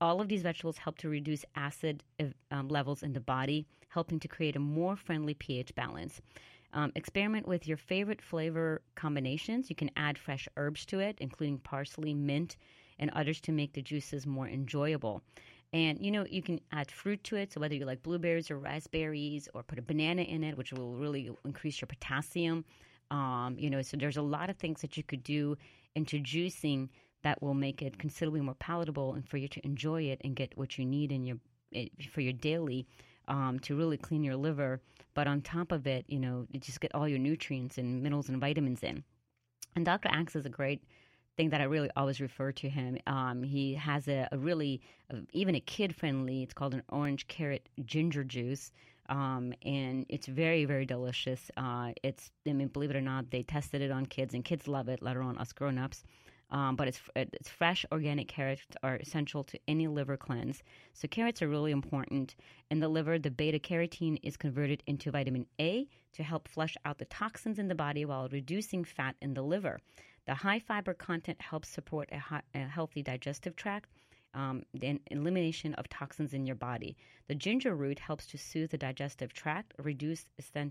[0.00, 2.04] All of these vegetables help to reduce acid
[2.52, 6.20] um, levels in the body, helping to create a more friendly pH balance.
[6.74, 9.70] Um, experiment with your favorite flavor combinations.
[9.70, 12.56] You can add fresh herbs to it, including parsley, mint,
[12.98, 15.22] and others to make the juices more enjoyable.
[15.72, 17.52] And you know, you can add fruit to it.
[17.52, 20.96] So whether you like blueberries or raspberries, or put a banana in it, which will
[20.96, 22.64] really increase your potassium.
[23.10, 25.56] Um, you know, so there's a lot of things that you could do
[25.94, 26.88] into juicing
[27.22, 30.56] that will make it considerably more palatable and for you to enjoy it and get
[30.56, 31.38] what you need in your
[31.74, 32.86] eh, for your daily
[33.28, 34.80] um, to really clean your liver.
[35.14, 38.28] But on top of it, you know, you just get all your nutrients and minerals
[38.28, 39.04] and vitamins in.
[39.76, 40.08] And Dr.
[40.12, 40.82] Axe is a great
[41.36, 42.98] thing that I really always refer to him.
[43.06, 44.80] Um, he has a, a really,
[45.12, 48.70] uh, even a kid friendly, it's called an orange carrot ginger juice.
[49.08, 51.50] Um, and it's very, very delicious.
[51.56, 54.66] Uh, it's, I mean, believe it or not, they tested it on kids, and kids
[54.66, 56.04] love it, let alone us grown ups.
[56.50, 60.62] Um, but it's, it's fresh organic carrots are essential to any liver cleanse.
[60.92, 62.36] So carrots are really important.
[62.70, 66.98] In the liver, the beta carotene is converted into vitamin A to help flush out
[66.98, 69.80] the toxins in the body while reducing fat in the liver.
[70.26, 73.88] The high fiber content helps support a, a healthy digestive tract
[74.34, 76.96] um, the elimination of toxins in your body.
[77.28, 80.26] The ginger root helps to soothe the digestive tract, reduce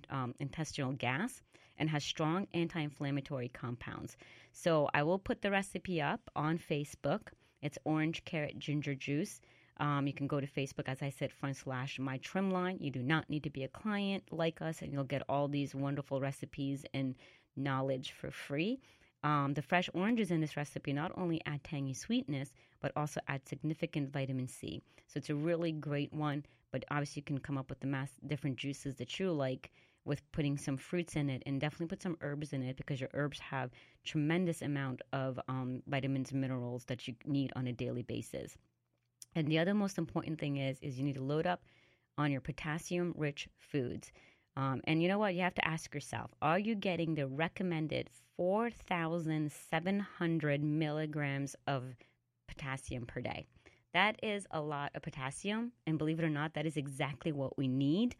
[0.09, 1.41] um, intestinal gas,
[1.83, 4.15] and has strong anti inflammatory compounds.
[4.53, 7.33] So I will put the recipe up on Facebook.
[7.61, 9.41] It's orange carrot ginger juice.
[9.81, 12.77] Um, you can go to Facebook, as I said, front slash my trim line.
[12.79, 15.75] You do not need to be a client like us, and you'll get all these
[15.75, 17.15] wonderful recipes and
[17.57, 18.79] knowledge for free.
[19.25, 23.45] Um, the fresh oranges in this recipe not only add tangy sweetness, but also add
[23.45, 24.81] significant vitamin C.
[25.07, 26.45] So it's a really great one.
[26.71, 29.69] But obviously, you can come up with the mass different juices that you like
[30.05, 33.09] with putting some fruits in it, and definitely put some herbs in it because your
[33.13, 33.71] herbs have
[34.03, 38.57] tremendous amount of um, vitamins and minerals that you need on a daily basis.
[39.35, 41.63] And the other most important thing is is you need to load up
[42.17, 44.11] on your potassium rich foods.
[44.55, 45.33] Um, and you know what?
[45.33, 51.83] You have to ask yourself are you getting the recommended 4,700 milligrams of
[52.47, 53.45] potassium per day?
[53.93, 55.71] That is a lot of potassium.
[55.87, 58.15] And believe it or not, that is exactly what we need.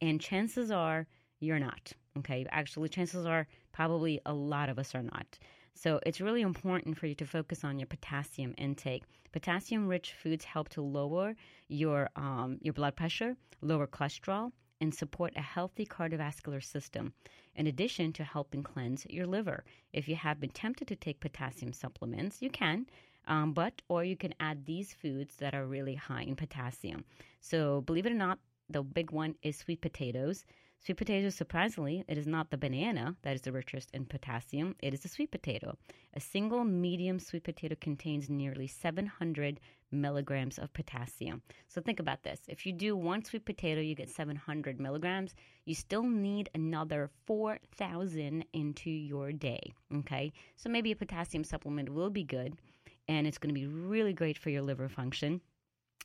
[0.00, 1.06] And chances are
[1.40, 1.92] you're not.
[2.18, 2.46] Okay.
[2.50, 5.38] Actually, chances are probably a lot of us are not.
[5.74, 9.04] So it's really important for you to focus on your potassium intake.
[9.30, 11.36] Potassium-rich foods help to lower
[11.68, 17.12] your um, your blood pressure, lower cholesterol, and support a healthy cardiovascular system.
[17.54, 19.64] In addition to helping cleanse your liver.
[19.92, 22.86] If you have been tempted to take potassium supplements, you can.
[23.26, 27.04] Um, but or you can add these foods that are really high in potassium.
[27.40, 28.38] So believe it or not,
[28.70, 30.44] the big one is sweet potatoes.
[30.80, 34.94] Sweet potatoes, surprisingly, it is not the banana that is the richest in potassium, it
[34.94, 35.76] is the sweet potato.
[36.14, 39.60] A single medium sweet potato contains nearly 700
[39.90, 41.42] milligrams of potassium.
[41.66, 42.40] So think about this.
[42.46, 45.34] If you do one sweet potato, you get 700 milligrams.
[45.64, 49.72] You still need another 4,000 into your day.
[49.92, 50.32] Okay?
[50.56, 52.54] So maybe a potassium supplement will be good,
[53.08, 55.40] and it's going to be really great for your liver function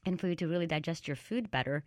[0.06, 1.84] and for you to really digest your food better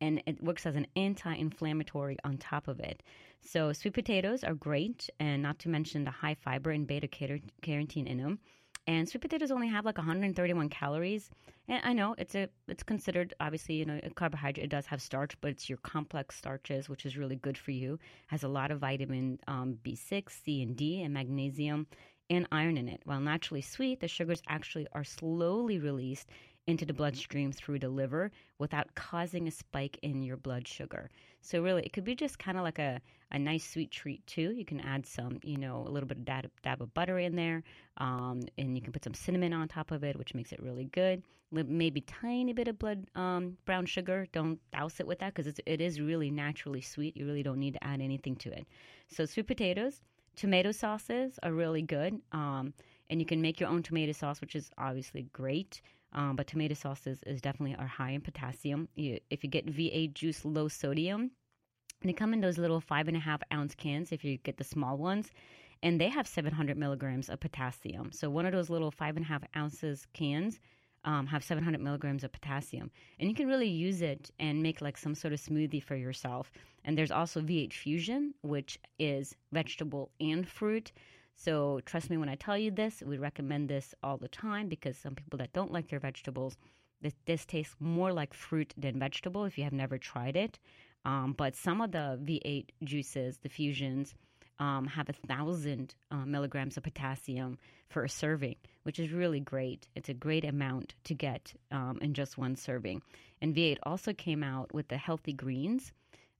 [0.00, 3.02] and it works as an anti-inflammatory on top of it.
[3.40, 8.06] So sweet potatoes are great, and not to mention the high fiber and beta carotene
[8.06, 8.38] in them.
[8.86, 11.30] And sweet potatoes only have like 131 calories.
[11.68, 14.64] And I know it's a it's considered obviously you know a carbohydrate.
[14.64, 17.98] It does have starch, but it's your complex starches, which is really good for you.
[18.28, 21.86] Has a lot of vitamin um, B6, C, and D, and magnesium
[22.30, 23.00] and iron in it.
[23.04, 26.28] While naturally sweet, the sugars actually are slowly released
[26.68, 31.08] into the bloodstream through the liver without causing a spike in your blood sugar.
[31.40, 33.00] So really, it could be just kind of like a,
[33.32, 34.52] a nice sweet treat too.
[34.52, 37.34] You can add some, you know, a little bit of dab, dab of butter in
[37.36, 37.62] there,
[37.96, 40.84] um, and you can put some cinnamon on top of it, which makes it really
[40.84, 41.22] good.
[41.50, 44.26] Maybe tiny bit of blood um, brown sugar.
[44.32, 47.16] Don't douse it with that because it is really naturally sweet.
[47.16, 48.66] You really don't need to add anything to it.
[49.08, 50.02] So sweet potatoes,
[50.36, 52.20] tomato sauces are really good.
[52.32, 52.74] Um,
[53.08, 55.80] and you can make your own tomato sauce, which is obviously great.
[56.12, 58.88] Um, but tomato sauces is definitely are high in potassium.
[58.94, 61.32] You, if you get V8 juice low sodium,
[62.02, 64.64] they come in those little five and a half ounce cans if you get the
[64.64, 65.30] small ones,
[65.82, 68.12] and they have 700 milligrams of potassium.
[68.12, 70.60] So one of those little five and a half ounces cans
[71.04, 74.96] um, have 700 milligrams of potassium, and you can really use it and make like
[74.96, 76.50] some sort of smoothie for yourself.
[76.84, 80.92] And there's also V8 Fusion, which is vegetable and fruit.
[81.38, 84.98] So trust me when I tell you this, we recommend this all the time because
[84.98, 86.58] some people that don't like their vegetables,
[87.00, 90.58] this, this tastes more like fruit than vegetable if you have never tried it.
[91.04, 94.16] Um, but some of the V8 juices, the fusions,
[94.58, 97.56] um, have a thousand uh, milligrams of potassium
[97.88, 99.86] for a serving, which is really great.
[99.94, 103.00] It's a great amount to get um, in just one serving.
[103.40, 105.92] And V8 also came out with the healthy greens,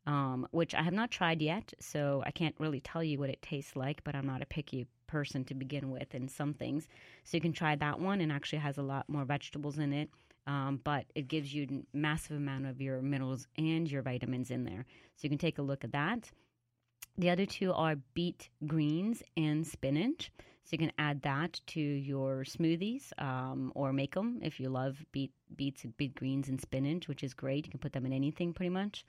[0.07, 3.43] um, which I have not tried yet, so I can't really tell you what it
[3.43, 6.89] tastes like, but I'm not a picky person to begin with in some things.
[7.25, 10.11] So you can try that one and actually has a lot more vegetables in it.
[10.47, 14.87] Um, but it gives you massive amount of your minerals and your vitamins in there.
[15.17, 16.31] So you can take a look at that.
[17.19, 20.31] The other two are beet greens and spinach.
[20.65, 25.05] So you can add that to your smoothies um, or make them if you love
[25.13, 27.67] beet, beets, beet greens, and spinach, which is great.
[27.67, 29.05] You can put them in anything pretty much.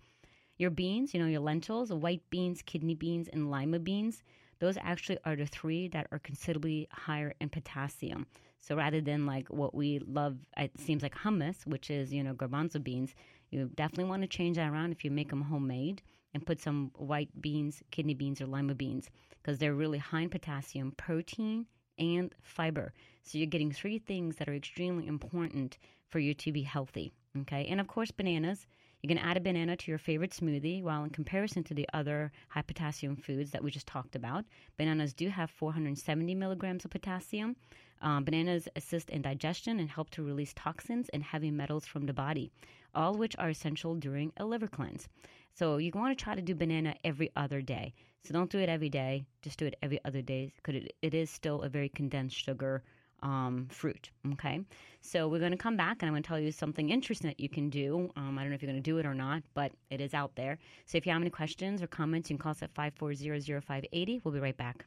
[0.60, 4.24] Your beans, you know, your lentils, white beans, kidney beans, and lima beans,
[4.60, 8.28] those actually are the three that are considerably higher in potassium.
[8.60, 12.34] So rather than like what we love, it seems like hummus, which is, you know,
[12.34, 13.16] garbanzo beans,
[13.52, 16.02] you definitely want to change that around if you make them homemade
[16.34, 19.10] and put some white beans, kidney beans, or lima beans
[19.42, 21.66] because they're really high in potassium, protein,
[21.98, 22.94] and fiber.
[23.24, 25.78] So you're getting three things that are extremely important
[26.10, 27.14] for you to be healthy.
[27.42, 27.66] Okay.
[27.70, 28.68] And of course, bananas.
[29.02, 32.34] You can add a banana to your favorite smoothie, while in comparison to the other
[32.50, 34.44] high potassium foods that we just talked about,
[34.76, 37.56] bananas do have 470 milligrams of potassium.
[38.02, 42.14] Um, bananas assist in digestion and help to release toxins and heavy metals from the
[42.14, 42.52] body,
[42.94, 45.08] all which are essential during a liver cleanse.
[45.54, 47.94] So you want to try to do banana every other day.
[48.24, 51.14] So don't do it every day, just do it every other day because it, it
[51.14, 52.84] is still a very condensed sugar
[53.24, 54.10] um, fruit.
[54.34, 54.62] Okay,
[55.02, 57.40] so we're going to come back and I'm going to tell you something interesting that
[57.40, 58.12] you can do.
[58.16, 60.14] Um, I don't know if you're going to do it or not, but it is
[60.14, 60.58] out there.
[60.86, 64.22] So if you have any questions or comments, you can call us at 540-0580.
[64.24, 64.86] We'll be right back.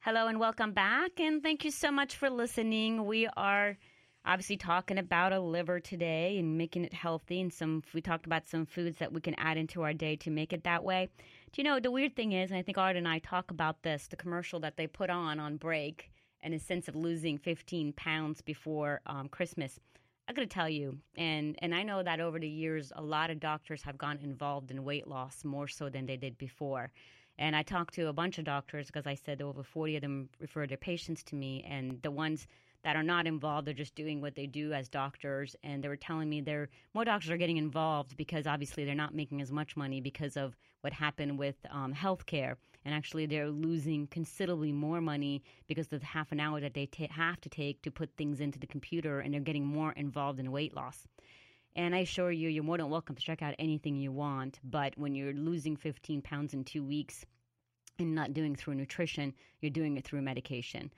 [0.00, 3.06] Hello and welcome back, and thank you so much for listening.
[3.06, 3.78] We are
[4.24, 8.48] obviously talking about a liver today and making it healthy, and some we talked about
[8.48, 11.08] some foods that we can add into our day to make it that way.
[11.52, 13.82] Do you know the weird thing is, and I think Art and I talk about
[13.82, 16.10] this, the commercial that they put on on break,
[16.42, 19.78] and a sense of losing 15 pounds before um, Christmas.
[20.28, 23.30] I got to tell you, and and I know that over the years, a lot
[23.30, 26.92] of doctors have gone involved in weight loss more so than they did before.
[27.38, 30.28] And I talked to a bunch of doctors because I said over 40 of them
[30.38, 32.46] refer their patients to me, and the ones
[32.84, 35.54] that are not involved, they're just doing what they do as doctors.
[35.62, 39.14] And they were telling me they're more doctors are getting involved because obviously they're not
[39.14, 44.06] making as much money because of what happened with um, healthcare, and actually they're losing
[44.06, 47.90] considerably more money because of the half an hour that they have to take to
[47.90, 51.06] put things into the computer, and they're getting more involved in weight loss.
[51.74, 54.60] And I assure you, you're more than welcome to check out anything you want.
[54.62, 57.24] But when you're losing 15 pounds in two weeks
[57.98, 60.90] and not doing through nutrition, you're doing it through medication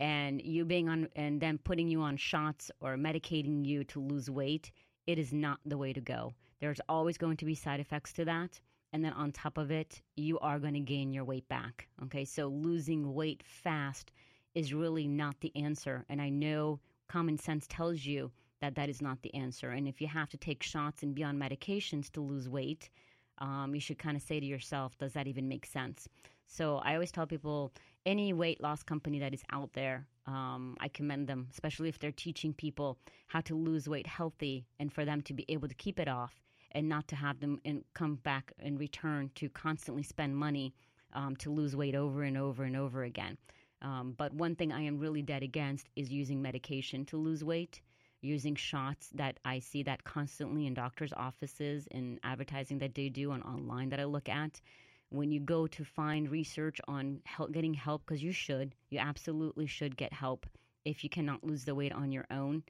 [0.00, 4.30] and you being on and then putting you on shots or medicating you to lose
[4.30, 4.72] weight,
[5.06, 6.34] it is not the way to go.
[6.60, 8.60] There's always going to be side effects to that.
[8.92, 11.88] And then on top of it, you are going to gain your weight back.
[12.04, 14.12] Okay, so losing weight fast
[14.54, 16.04] is really not the answer.
[16.08, 18.30] And I know common sense tells you
[18.60, 19.70] that that is not the answer.
[19.70, 22.90] And if you have to take shots and be on medications to lose weight,
[23.38, 26.08] um, you should kind of say to yourself, does that even make sense?
[26.46, 27.72] So I always tell people
[28.04, 32.12] any weight loss company that is out there, um, I commend them, especially if they're
[32.12, 35.98] teaching people how to lose weight healthy and for them to be able to keep
[36.00, 36.34] it off
[36.72, 40.74] and not to have them in, come back and return to constantly spend money
[41.12, 43.36] um, to lose weight over and over and over again.
[43.82, 47.80] Um, but one thing I am really dead against is using medication to lose weight,
[48.20, 53.32] using shots that I see that constantly in doctors' offices and advertising that they do
[53.32, 54.60] on online that I look at
[55.10, 59.66] when you go to find research on help, getting help, because you should, you absolutely
[59.66, 60.46] should get help
[60.84, 62.62] if you cannot lose the weight on your own,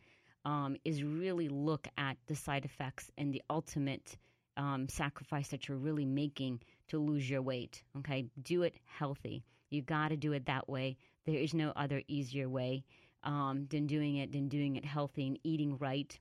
[0.44, 4.16] um, is really look at the side effects and the ultimate
[4.56, 7.82] um, sacrifice that you're really making to lose your weight.
[7.98, 9.44] Okay, do it healthy.
[9.70, 10.96] You got to do it that way.
[11.26, 12.84] There is no other easier way
[13.22, 16.18] um, than doing it than doing it healthy and eating right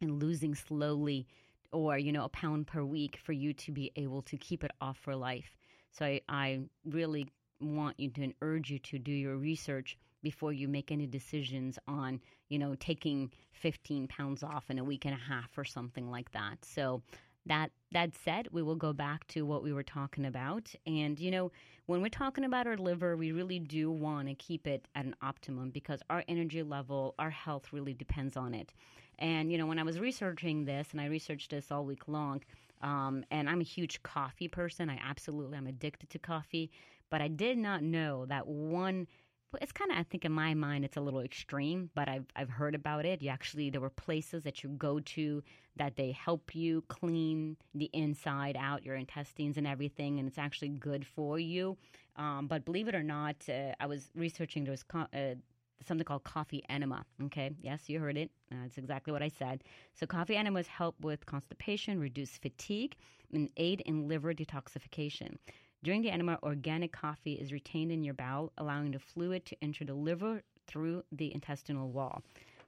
[0.00, 1.26] and losing slowly
[1.72, 4.70] or you know a pound per week for you to be able to keep it
[4.80, 5.56] off for life
[5.90, 7.26] so i, I really
[7.60, 11.78] want you to and urge you to do your research before you make any decisions
[11.86, 16.10] on you know taking 15 pounds off in a week and a half or something
[16.10, 17.02] like that so
[17.46, 21.30] that that said we will go back to what we were talking about and you
[21.30, 21.50] know
[21.86, 25.14] when we're talking about our liver we really do want to keep it at an
[25.22, 28.72] optimum because our energy level our health really depends on it
[29.18, 32.42] and, you know, when I was researching this, and I researched this all week long,
[32.82, 34.88] um, and I'm a huge coffee person.
[34.88, 36.70] I absolutely am addicted to coffee,
[37.10, 39.08] but I did not know that one.
[39.52, 42.26] Well it's kind of, I think, in my mind, it's a little extreme, but I've
[42.36, 43.22] I've heard about it.
[43.22, 45.42] You actually, there were places that you go to
[45.76, 50.68] that they help you clean the inside out, your intestines and everything, and it's actually
[50.68, 51.78] good for you.
[52.16, 54.64] Um, but believe it or not, uh, I was researching.
[54.64, 55.36] There was co- uh,
[55.82, 57.06] something called coffee enema.
[57.24, 58.30] Okay, yes, you heard it.
[58.50, 59.64] That's exactly what I said.
[59.94, 62.96] So, coffee enemas help with constipation, reduce fatigue,
[63.32, 65.36] and aid in liver detoxification.
[65.82, 69.84] During the enema, organic coffee is retained in your bowel, allowing the fluid to enter
[69.84, 72.22] the liver through the intestinal wall.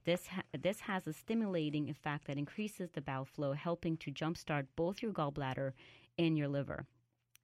[0.05, 4.67] This, ha- this has a stimulating effect that increases the bowel flow, helping to jumpstart
[4.77, 5.73] both your gallbladder
[6.19, 6.87] and your liver.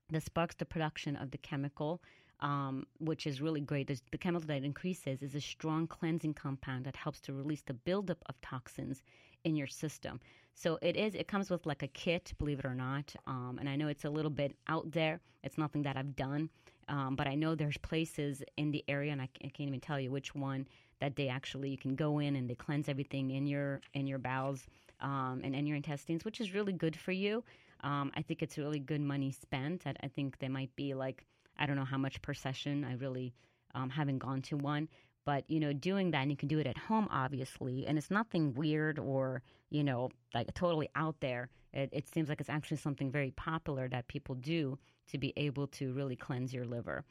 [0.09, 2.01] This sparks the production of the chemical
[2.41, 3.89] um, which is really great.
[3.89, 8.23] The chemical that increases is a strong cleansing compound that helps to release the buildup
[8.27, 9.03] of toxins
[9.47, 10.21] in your system.
[10.55, 11.15] So it is.
[11.15, 13.15] It comes with like a kit, believe it or not.
[13.27, 15.21] Um, and I know it's a little bit out there.
[15.45, 16.51] It's nothing that I've done,
[16.89, 20.11] um, but I know there's places in the area, and I, can't even tell you
[20.11, 20.67] which one
[21.01, 24.19] that they actually you can go in and they cleanse everything in your in your
[24.19, 24.67] bowels
[25.01, 27.45] um, and in your intestines, which is really good for you.
[27.85, 29.87] Um, I think it's really good money spent.
[29.87, 31.25] I, I think they might be like
[31.59, 32.85] I don't know how much per session.
[32.85, 33.35] I really
[33.75, 34.89] um, haven't gone to one.
[35.27, 38.11] But, you know, doing that, and you can do it at home, obviously, and it's
[38.11, 41.51] nothing weird or, you know, like totally out there.
[41.75, 44.79] It, it seems like it's actually something very popular that people do
[45.11, 47.05] to be able to really cleanse your liver.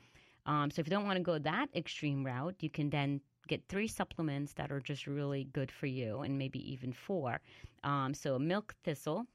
[0.48, 3.62] Um, so if you don't want to go that extreme route, you can then get
[3.68, 7.42] three supplements that are just really good for you, and maybe even four.
[7.84, 9.26] Um, so milk thistle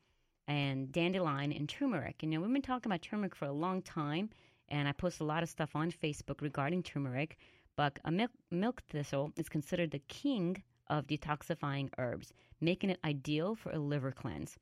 [0.49, 2.23] and dandelion and turmeric.
[2.23, 4.31] You know, we've been talking about turmeric for a long time
[4.71, 7.39] and I post a lot of stuff on Facebook regarding turmeric.
[7.81, 13.55] But a milk, milk thistle is considered the king of detoxifying herbs, making it ideal
[13.55, 14.59] for a liver cleanse.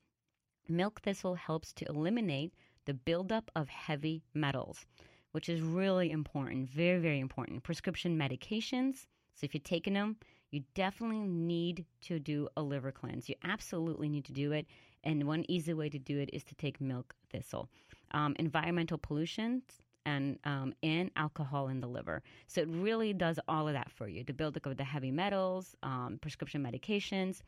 [0.69, 2.53] Milk thistle helps to eliminate
[2.85, 4.85] the buildup of heavy metals.
[5.33, 7.61] which is really important, very, very important.
[7.61, 9.07] Prescription medications.
[9.33, 10.15] So if you're taking them,
[10.49, 13.27] you definitely need to do a liver cleanse.
[13.27, 14.65] You absolutely need to do it.
[15.03, 17.69] And one easy way to do it is to take milk thistle.
[18.11, 19.63] Um, environmental pollutions
[20.05, 20.73] and um,
[21.15, 22.21] alcohol in the liver.
[22.47, 24.23] So it really does all of that for you.
[24.23, 27.41] to build up the heavy metals, um, prescription medications,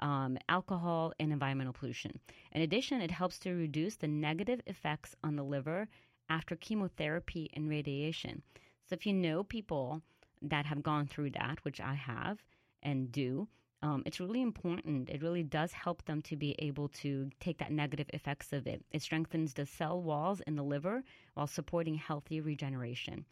[0.00, 2.18] um, alcohol, and environmental pollution.
[2.52, 5.88] In addition, it helps to reduce the negative effects on the liver
[6.28, 8.42] after chemotherapy and radiation.
[8.88, 10.02] So if you know people
[10.42, 12.42] that have gone through that, which I have
[12.82, 13.48] and do,
[13.82, 15.08] um, it's really important.
[15.08, 18.84] It really does help them to be able to take that negative effects of it.
[18.90, 21.04] It strengthens the cell walls in the liver
[21.34, 23.24] while supporting healthy regeneration.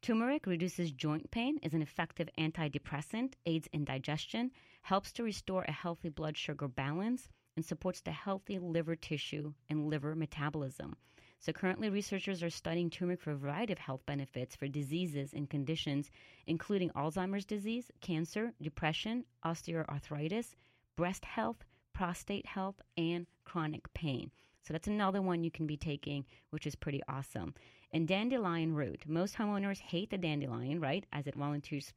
[0.00, 4.50] Turmeric reduces joint pain, is an effective antidepressant, aids in digestion,
[4.82, 9.88] helps to restore a healthy blood sugar balance, and supports the healthy liver tissue and
[9.88, 10.96] liver metabolism.
[11.44, 15.50] So, currently, researchers are studying turmeric for a variety of health benefits for diseases and
[15.50, 16.08] conditions,
[16.46, 20.54] including Alzheimer's disease, cancer, depression, osteoarthritis,
[20.94, 21.64] breast health,
[21.94, 24.30] prostate health, and chronic pain.
[24.62, 27.54] So, that's another one you can be taking, which is pretty awesome.
[27.90, 29.02] And dandelion root.
[29.08, 31.92] Most homeowners hate the dandelion, right, as it volunteers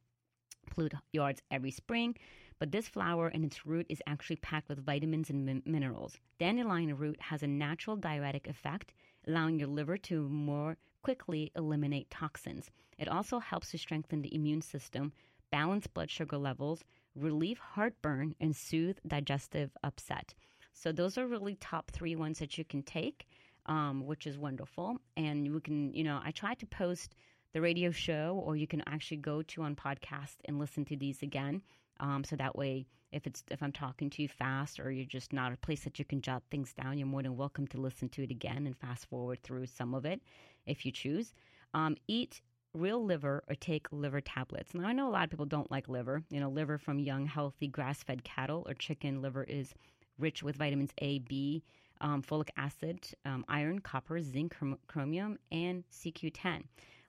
[0.72, 2.18] pollute yards every spring.
[2.58, 6.18] But this flower and its root is actually packed with vitamins and min- minerals.
[6.40, 8.94] Dandelion root has a natural diuretic effect
[9.28, 12.72] allowing your liver to more quickly eliminate toxins.
[12.98, 15.14] It also helps to strengthen the immune system,
[15.52, 16.84] balance blood sugar levels,
[17.16, 20.34] relieve heartburn, and soothe digestive upset.
[20.74, 23.28] So, those are really top three ones that you can take,
[23.66, 24.98] um, which is wonderful.
[25.16, 27.16] And we can, you know, I try to post
[27.54, 31.22] the radio show, or you can actually go to on podcast and listen to these
[31.22, 31.62] again.
[32.00, 35.54] Um, so that way, if it's if I'm talking too fast or you're just not
[35.54, 38.24] a place that you can jot things down, you're more than welcome to listen to
[38.24, 40.22] it again and fast forward through some of it
[40.66, 41.34] if you choose.
[41.74, 42.42] Um, eat
[42.74, 44.74] real liver or take liver tablets.
[44.74, 46.24] Now I know a lot of people don't like liver.
[46.30, 49.74] You know, liver from young, healthy, grass-fed cattle or chicken liver is
[50.18, 51.64] rich with vitamins A, B,
[52.02, 54.56] um, folic acid, um, iron, copper, zinc,
[54.88, 56.64] chromium, and CoQ10.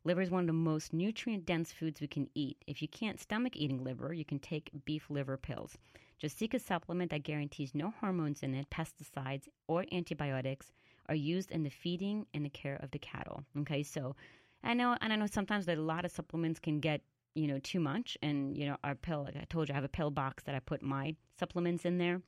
[0.07, 2.63] Liver is one of the most nutrient dense foods we can eat.
[2.69, 5.77] If you can't stomach eating liver, you can take beef liver pills.
[6.17, 10.71] Just seek a supplement that guarantees no hormones in it, pesticides, or antibiotics
[11.09, 13.43] are used in the feeding and the care of the cattle.
[13.59, 14.15] Okay, so
[14.63, 17.01] I know, and I know sometimes that a lot of supplements can get
[17.35, 19.25] you know too much, and you know our pill.
[19.25, 21.99] Like I told you, I have a pill box that I put my supplements in
[21.99, 22.23] there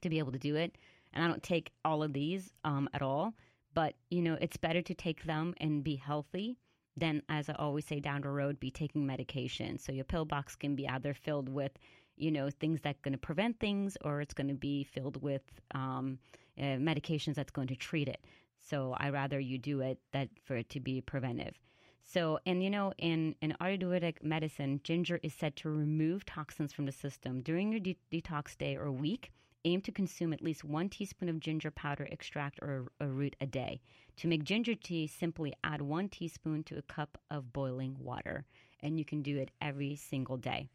[0.00, 0.76] to be able to do it,
[1.12, 3.34] and I don't take all of these um, at all.
[3.74, 6.58] But you know, it's better to take them and be healthy
[6.96, 9.78] then, as I always say, down the road, be taking medication.
[9.78, 11.72] So your pill box can be either filled with,
[12.16, 15.42] you know, things that going to prevent things, or it's going to be filled with
[15.74, 16.18] um,
[16.58, 18.24] uh, medications that's going to treat it.
[18.58, 21.58] So I rather you do it that for it to be preventive.
[22.04, 26.86] So, and you know, in, in Ayurvedic medicine, ginger is said to remove toxins from
[26.86, 27.42] the system.
[27.42, 29.32] During your de- detox day or week,
[29.66, 33.46] aim to consume at least one teaspoon of ginger powder extract or a root a
[33.46, 33.80] day.
[34.18, 38.46] To make ginger tea, simply add one teaspoon to a cup of boiling water,
[38.80, 40.68] and you can do it every single day.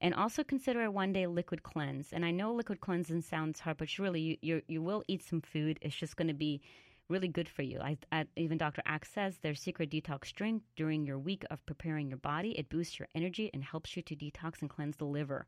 [0.00, 2.12] And also consider a one day liquid cleanse.
[2.12, 5.78] And I know liquid cleansing sounds hard, but really, you, you, will eat some food.
[5.82, 6.62] It's just going to be
[7.10, 7.78] really good for you.
[7.80, 8.82] I, I, even Dr.
[8.86, 12.52] Axe says their secret detox drink during your week of preparing your body.
[12.58, 15.46] It boosts your energy and helps you to detox and cleanse the liver.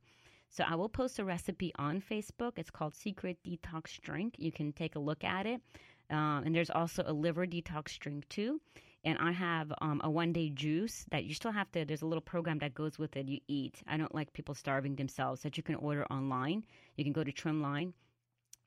[0.52, 2.52] So I will post a recipe on Facebook.
[2.56, 4.34] It's called Secret Detox Drink.
[4.36, 5.62] You can take a look at it.
[6.10, 8.60] Um, and there's also a liver detox drink too.
[9.02, 12.06] And I have um, a one day juice that you still have to, there's a
[12.06, 13.28] little program that goes with it.
[13.28, 13.82] You eat.
[13.88, 16.64] I don't like people starving themselves that you can order online.
[16.96, 17.94] You can go to Trimline,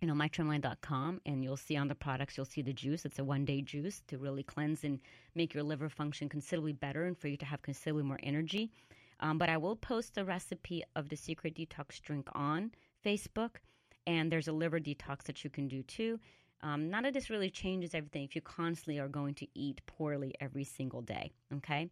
[0.02, 3.06] you know, mytrimline.com, and you'll see on the products, you'll see the juice.
[3.06, 5.00] It's a one day juice to really cleanse and
[5.36, 8.72] make your liver function considerably better and for you to have considerably more energy.
[9.20, 12.72] Um, but I will post the recipe of the secret detox drink on
[13.06, 13.58] Facebook,
[14.06, 16.20] and there's a liver detox that you can do too.
[16.62, 20.34] Um, none of this really changes everything if you constantly are going to eat poorly
[20.40, 21.32] every single day.
[21.54, 21.90] Okay,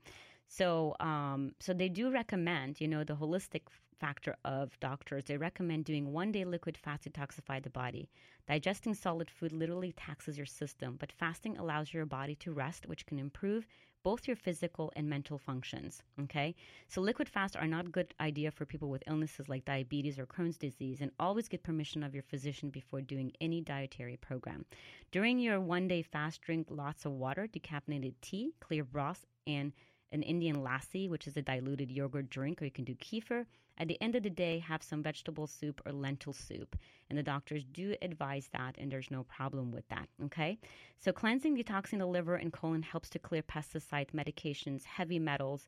[0.47, 3.61] so um, so they do recommend, you know, the holistic
[3.99, 5.25] factor of doctors.
[5.25, 8.09] They recommend doing one day liquid fast to detoxify the body.
[8.47, 13.05] Digesting solid food literally taxes your system, but fasting allows your body to rest, which
[13.05, 13.65] can improve
[14.03, 16.01] both your physical and mental functions.
[16.21, 16.55] Okay,
[16.87, 20.25] so liquid fasts are not a good idea for people with illnesses like diabetes or
[20.25, 24.65] Crohn's disease, and always get permission of your physician before doing any dietary program.
[25.11, 29.73] During your one day fast, drink lots of water, decaffeinated tea, clear broth, and
[30.13, 33.45] an Indian lassi, which is a diluted yogurt drink, or you can do kefir.
[33.77, 36.77] At the end of the day, have some vegetable soup or lentil soup.
[37.09, 40.07] And the doctors do advise that, and there's no problem with that.
[40.25, 40.59] Okay?
[40.99, 45.67] So, cleansing, detoxing the liver and colon helps to clear pesticides, medications, heavy metals,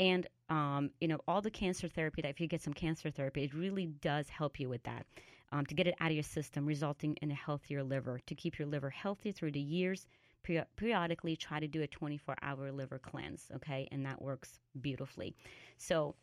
[0.00, 3.44] and um, you know all the cancer therapy that if you get some cancer therapy
[3.44, 5.06] it really does help you with that
[5.50, 8.58] um, to get it out of your system resulting in a healthier liver to keep
[8.58, 10.06] your liver healthy through the years
[10.42, 15.34] peri- periodically try to do a 24 hour liver cleanse okay and that works beautifully
[15.76, 16.14] so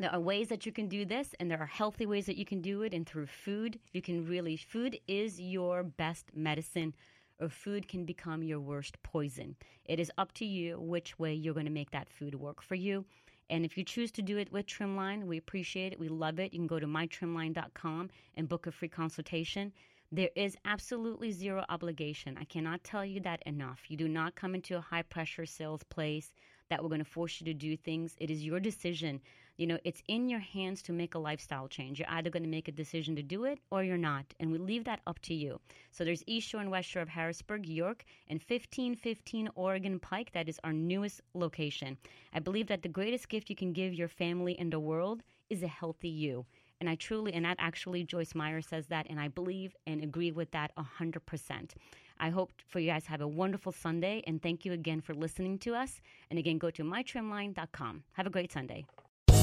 [0.00, 2.46] there are ways that you can do this, and there are healthy ways that you
[2.46, 2.94] can do it.
[2.94, 6.94] And through food, you can really, food is your best medicine,
[7.38, 9.56] or food can become your worst poison.
[9.84, 12.76] It is up to you which way you're going to make that food work for
[12.76, 13.04] you.
[13.50, 16.00] And if you choose to do it with Trimline, we appreciate it.
[16.00, 16.54] We love it.
[16.54, 19.70] You can go to mytrimline.com and book a free consultation.
[20.12, 22.36] There is absolutely zero obligation.
[22.36, 23.88] I cannot tell you that enough.
[23.88, 26.32] You do not come into a high pressure sales place
[26.68, 28.16] that we're going to force you to do things.
[28.18, 29.20] It is your decision.
[29.56, 32.00] You know, it's in your hands to make a lifestyle change.
[32.00, 34.24] You're either going to make a decision to do it or you're not.
[34.40, 35.60] And we leave that up to you.
[35.92, 40.32] So there's East Shore and West Shore of Harrisburg, York, and 1515 Oregon Pike.
[40.32, 41.96] That is our newest location.
[42.32, 45.62] I believe that the greatest gift you can give your family and the world is
[45.62, 46.46] a healthy you.
[46.80, 50.32] And I truly, and that actually, Joyce Meyer says that, and I believe and agree
[50.32, 51.74] with that 100%.
[52.18, 55.58] I hope for you guys have a wonderful Sunday, and thank you again for listening
[55.60, 56.00] to us.
[56.30, 58.04] And again, go to mytrimline.com.
[58.14, 58.86] Have a great Sunday.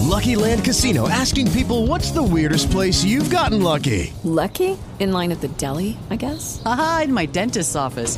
[0.08, 4.14] Lucky Land Casino asking people what's the weirdest place you've gotten lucky?
[4.24, 4.78] Lucky?
[5.00, 6.62] In line at the deli, I guess?
[6.66, 8.18] Aha, in my dentist's office.